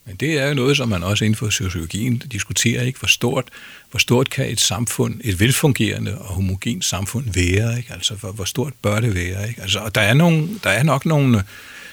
Men 0.05 0.15
det 0.15 0.39
er 0.39 0.47
jo 0.47 0.53
noget, 0.53 0.77
som 0.77 0.89
man 0.89 1.03
også 1.03 1.25
inden 1.25 1.35
for 1.35 1.49
sociologien 1.49 2.17
diskuterer, 2.17 2.83
ikke? 2.83 2.99
Hvor 2.99 3.07
stort, 3.07 3.45
hvor 3.91 3.97
stort 3.97 4.29
kan 4.29 4.49
et 4.49 4.59
samfund, 4.59 5.21
et 5.23 5.39
velfungerende 5.39 6.17
og 6.17 6.25
homogent 6.25 6.85
samfund 6.85 7.25
være, 7.33 7.77
ikke? 7.77 7.93
Altså, 7.93 8.13
hvor, 8.13 8.31
hvor 8.31 8.45
stort 8.45 8.73
bør 8.81 8.99
det 8.99 9.15
være, 9.15 9.49
ikke? 9.49 9.61
Altså, 9.61 9.79
og 9.79 9.95
der 9.95 10.01
er, 10.01 10.13
nogle, 10.13 10.49
der 10.63 10.69
er 10.69 10.83
nok 10.83 11.05
nogle, 11.05 11.43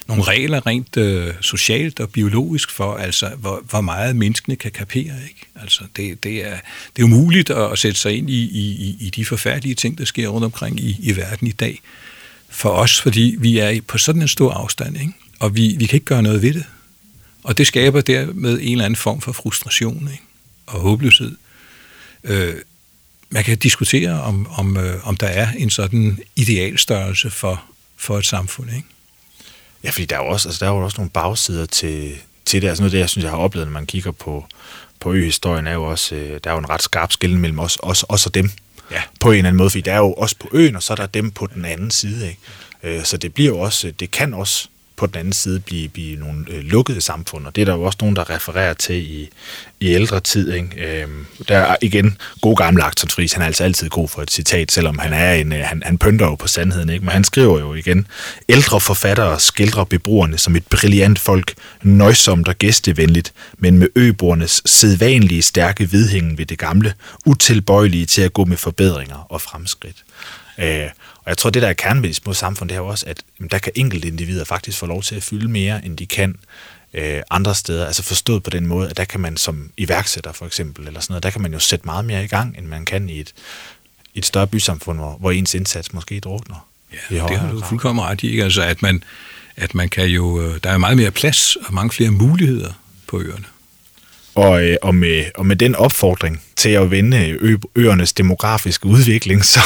nogle 0.09 0.23
regler 0.23 0.67
rent 0.67 0.97
øh, 0.97 1.35
socialt 1.41 2.01
og 2.01 2.11
biologisk 2.11 2.71
for, 2.71 2.95
altså, 2.95 3.29
hvor, 3.29 3.63
hvor 3.71 3.81
meget 3.81 4.17
menneskene 4.17 4.57
kan 4.57 4.71
kapere. 4.71 5.15
Ikke? 5.29 5.47
Altså, 5.55 5.85
det, 5.97 6.25
det, 6.25 6.47
er, 6.47 6.57
det 6.97 7.03
er 7.03 7.07
umuligt 7.07 7.51
at 7.51 7.79
sætte 7.79 8.01
sig 8.01 8.17
ind 8.17 8.31
i, 8.31 8.43
i, 8.45 8.97
i 9.01 9.11
de 9.11 9.25
forfærdelige 9.25 9.75
ting, 9.75 9.99
der 9.99 10.05
sker 10.05 10.29
rundt 10.29 10.45
omkring 10.45 10.81
i, 10.81 10.97
i 11.03 11.17
verden 11.17 11.49
i 11.49 11.53
dag. 11.53 11.81
For 12.49 12.71
os, 12.71 13.01
fordi 13.01 13.37
vi 13.39 13.59
er 13.59 13.81
på 13.81 13.99
sådan 13.99 14.23
en 14.23 14.29
stor 14.29 14.53
afstand, 14.53 14.97
ikke? 15.01 15.13
og 15.41 15.57
vi, 15.57 15.77
vi 15.79 15.87
kan 15.87 15.97
ikke 15.97 16.07
gøre 16.07 16.23
noget 16.23 16.43
ved 16.43 16.55
det. 16.55 16.65
Og 17.43 17.59
det 17.59 17.67
skaber 17.67 18.01
dermed 18.01 18.59
en 18.63 18.73
eller 18.73 18.85
anden 18.85 18.97
form 18.97 19.21
for 19.21 19.33
frustration 19.33 20.09
ikke? 20.13 20.23
og 20.67 20.81
håbløshed. 20.81 21.37
Øh, 22.25 22.55
man 23.31 23.45
kan 23.45 23.59
diskutere, 23.59 24.23
om, 24.23 24.47
om, 24.51 24.77
øh, 24.77 25.09
om 25.09 25.17
der 25.17 25.27
er 25.27 25.53
en 25.53 25.71
sådan 25.71 26.19
idealstørrelse 26.37 27.31
for, 27.31 27.65
for 27.97 28.19
et 28.19 28.27
samfund. 28.27 28.71
Ikke? 28.77 28.89
Ja, 29.85 29.91
fordi 29.91 30.05
der 30.05 30.17
er 30.17 30.25
jo 30.25 30.27
også, 30.27 30.49
altså, 30.49 30.65
der 30.65 30.71
er 30.71 30.77
jo 30.77 30.85
også 30.85 30.97
nogle 30.99 31.11
bagsider 31.11 31.67
til, 31.67 32.17
til 32.45 32.63
det. 32.63 32.69
Altså 32.69 32.83
noget 32.83 32.91
af 32.91 32.97
det, 32.97 32.99
jeg 32.99 33.09
synes, 33.09 33.25
jeg 33.25 33.33
har 33.33 33.39
oplevet, 33.39 33.69
når 33.69 33.73
man 33.73 33.87
kigger 33.87 34.11
på, 34.11 34.47
på 35.01 35.13
ø-historien, 35.13 35.67
er 35.67 35.73
jo 35.73 35.85
også, 35.85 36.15
øh, 36.15 36.41
der 36.45 36.51
er 36.51 36.55
jo 36.55 36.59
en 36.59 36.71
ret 36.71 36.83
skarp 36.83 37.13
skille 37.13 37.39
mellem 37.39 37.59
os, 37.59 37.79
os, 37.83 38.05
os 38.09 38.27
og 38.27 38.35
dem. 38.35 38.51
Ja. 38.91 39.03
På 39.21 39.31
en 39.31 39.37
eller 39.37 39.49
anden 39.49 39.59
måde, 39.59 39.71
fordi 39.71 39.81
der 39.81 39.93
er 39.93 39.99
jo 39.99 40.15
os 40.19 40.35
på 40.35 40.49
øen, 40.53 40.77
og 40.77 40.83
så 40.83 40.93
er 40.93 40.97
der 40.97 41.07
dem 41.07 41.31
på 41.31 41.47
den 41.47 41.65
anden 41.65 41.91
side. 41.91 42.29
Ikke? 42.29 42.41
Øh, 42.83 43.05
så 43.05 43.17
det 43.17 43.35
bliver 43.35 43.51
jo 43.51 43.59
også, 43.59 43.93
det 44.01 44.11
kan 44.11 44.35
også 44.35 44.69
på 44.97 45.07
den 45.07 45.17
anden 45.17 45.33
side 45.33 45.61
blive, 45.61 45.89
blive 45.89 46.17
nogle 46.19 46.45
øh, 46.49 46.65
lukkede 46.65 47.01
samfund, 47.01 47.47
og 47.47 47.57
det 47.57 47.63
er 47.63 47.65
der 47.65 47.75
jo 47.75 47.83
også 47.83 47.99
nogen, 48.01 48.17
der 48.17 48.31
refererer 48.31 48.75
til 48.75 48.97
i, 48.97 49.29
i 49.81 49.87
ældre 49.87 50.21
tid. 50.21 50.53
Ikke? 50.53 51.03
Øh, 51.03 51.09
der 51.49 51.59
er 51.59 51.77
igen 51.83 52.19
god 52.41 52.57
gamle 52.57 52.83
Aksel 52.83 53.11
Friis, 53.11 53.33
han 53.33 53.43
er 53.43 53.47
altså 53.47 53.65
altid 53.65 53.89
god 53.89 54.09
for 54.09 54.23
et 54.23 54.31
citat, 54.31 54.73
selvom 54.73 54.99
han 54.99 55.13
er 55.13 55.33
en, 55.33 55.53
øh, 55.53 55.61
han, 55.65 55.83
han 55.85 55.99
pynter 55.99 56.27
jo 56.27 56.35
på 56.35 56.49
sandheden, 56.49 56.91
ikke? 56.91 57.05
men 57.05 57.13
han 57.13 57.25
skriver 57.25 57.61
jo 57.61 57.75
igen, 57.75 58.07
ældre 58.49 58.81
forfattere 58.81 59.41
skildrer 59.41 59.85
beboerne 59.85 60.39
som 60.39 60.57
et 60.57 60.67
brilliant 60.67 61.19
folk, 61.19 61.55
nøjsomt 61.83 62.49
og 62.49 62.55
gæstevenligt, 62.55 63.33
men 63.59 63.79
med 63.79 63.89
øboernes 63.97 64.63
sædvanlige 64.67 65.43
stærke 65.43 65.91
vidhængen 65.91 66.39
ved 66.39 66.47
det 66.47 66.59
gamle, 66.59 66.95
utilbøjelige 67.27 68.07
til 68.07 68.23
at 68.23 68.33
gå 68.33 68.45
med 68.45 68.57
forbedringer 68.57 69.27
og 69.29 69.41
fremskridt. 69.41 70.05
Øh, 70.59 70.89
og 71.27 71.31
jeg 71.31 71.39
tror, 71.39 71.51
det 71.51 71.63
der 71.63 71.69
er 71.69 71.73
kernen 71.73 72.03
ved 72.03 72.09
de 72.11 72.15
små 72.15 72.35
samfund, 72.35 72.69
det 72.69 72.75
er 72.75 72.81
jo 72.81 72.87
også, 72.87 73.07
at 73.07 73.23
der 73.51 73.59
kan 73.59 73.73
enkelte 73.75 74.09
individer 74.09 74.45
faktisk 74.45 74.79
få 74.79 74.87
lov 74.87 75.03
til 75.03 75.15
at 75.15 75.23
fylde 75.23 75.49
mere, 75.49 75.85
end 75.85 75.97
de 75.97 76.07
kan 76.07 76.37
øh, 76.95 77.21
andre 77.31 77.55
steder. 77.55 77.87
Altså 77.87 78.03
forstået 78.03 78.43
på 78.43 78.51
den 78.51 78.67
måde, 78.67 78.91
at 78.91 78.97
der 78.97 79.05
kan 79.05 79.21
man 79.21 79.37
som 79.37 79.71
iværksætter 79.77 80.33
for 80.33 80.47
eksempel, 80.47 80.87
eller 80.87 81.01
sådan 81.01 81.13
noget, 81.13 81.23
der 81.23 81.31
kan 81.31 81.41
man 81.43 81.53
jo 81.53 81.59
sætte 81.59 81.85
meget 81.87 82.05
mere 82.05 82.25
i 82.25 82.27
gang, 82.27 82.59
end 82.59 82.67
man 82.67 82.85
kan 82.85 83.09
i 83.09 83.21
et, 83.21 83.35
et 84.15 84.27
større 84.27 84.47
bysamfund, 84.47 84.99
hvor, 84.99 85.17
hvor 85.21 85.31
ens 85.31 85.55
indsats 85.55 85.93
måske 85.93 86.21
drukner. 86.21 86.69
Ja, 87.11 87.27
det 87.29 87.39
har 87.39 87.53
du 87.53 87.61
fuldkommen 87.65 88.05
ret 88.05 88.23
i. 88.23 88.29
ikke? 88.31 88.45
Altså, 88.45 88.63
at 88.63 88.83
man, 88.83 89.03
at 89.57 89.75
man 89.75 89.89
kan 89.89 90.07
jo... 90.07 90.41
øh, 90.43 90.61
Der 90.65 90.71
er 90.71 90.79
meget 90.79 90.97
mere 90.97 91.11
plads 91.11 91.57
og 91.57 91.75
mange 91.75 91.91
flere 91.91 92.11
muligheder 92.11 92.73
på 93.07 93.21
øerne. 93.21 93.45
Og, 94.37 94.65
øh, 94.65 94.77
og, 94.83 94.95
med, 94.95 95.25
og 95.35 95.47
med 95.47 95.57
den 95.57 95.75
opfordring 95.75 96.43
til 96.57 96.71
at 96.71 96.91
vende 96.91 97.29
ø, 97.29 97.57
øernes 97.77 98.13
demografiske 98.13 98.87
udvikling, 98.87 99.45
så 99.55 99.61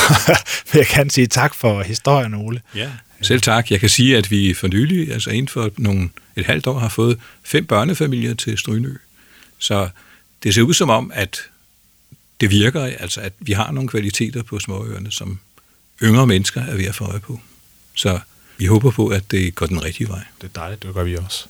vil 0.72 0.78
jeg 0.78 0.86
gerne 0.86 1.10
sige 1.10 1.26
tak 1.26 1.54
for 1.54 1.82
historien, 1.82 2.34
Ole. 2.34 2.60
Ja. 2.74 2.90
Selv 3.22 3.40
tak. 3.40 3.70
Jeg 3.70 3.80
kan 3.80 3.88
sige, 3.88 4.16
at 4.16 4.30
vi 4.30 4.54
for 4.54 4.68
nylig, 4.68 5.12
altså 5.12 5.30
inden 5.30 5.48
for 5.48 5.70
nogle, 5.76 6.08
et 6.36 6.46
halvt 6.46 6.66
år, 6.66 6.78
har 6.78 6.88
fået 6.88 7.18
fem 7.44 7.66
børnefamilier 7.66 8.34
til 8.34 8.58
Strynø. 8.58 8.94
Så 9.58 9.88
det 10.42 10.54
ser 10.54 10.62
ud 10.62 10.74
som 10.74 10.90
om, 10.90 11.10
at 11.14 11.40
det 12.40 12.50
virker, 12.50 12.84
altså 12.84 13.20
at 13.20 13.32
vi 13.38 13.52
har 13.52 13.72
nogle 13.72 13.88
kvaliteter 13.88 14.42
på 14.42 14.58
småøerne, 14.58 15.12
som 15.12 15.38
yngre 16.02 16.26
mennesker 16.26 16.62
er 16.62 16.76
ved 16.76 16.84
at 16.84 16.94
få 16.94 17.04
øje 17.04 17.20
på. 17.20 17.40
Så 17.94 18.20
vi 18.58 18.66
håber 18.66 18.90
på, 18.90 19.08
at 19.08 19.30
det 19.30 19.54
går 19.54 19.66
den 19.66 19.84
rigtige 19.84 20.08
vej. 20.08 20.22
Det 20.40 20.46
er 20.54 20.60
dejligt, 20.60 20.82
det 20.82 20.94
gør 20.94 21.04
vi 21.04 21.16
også. 21.16 21.46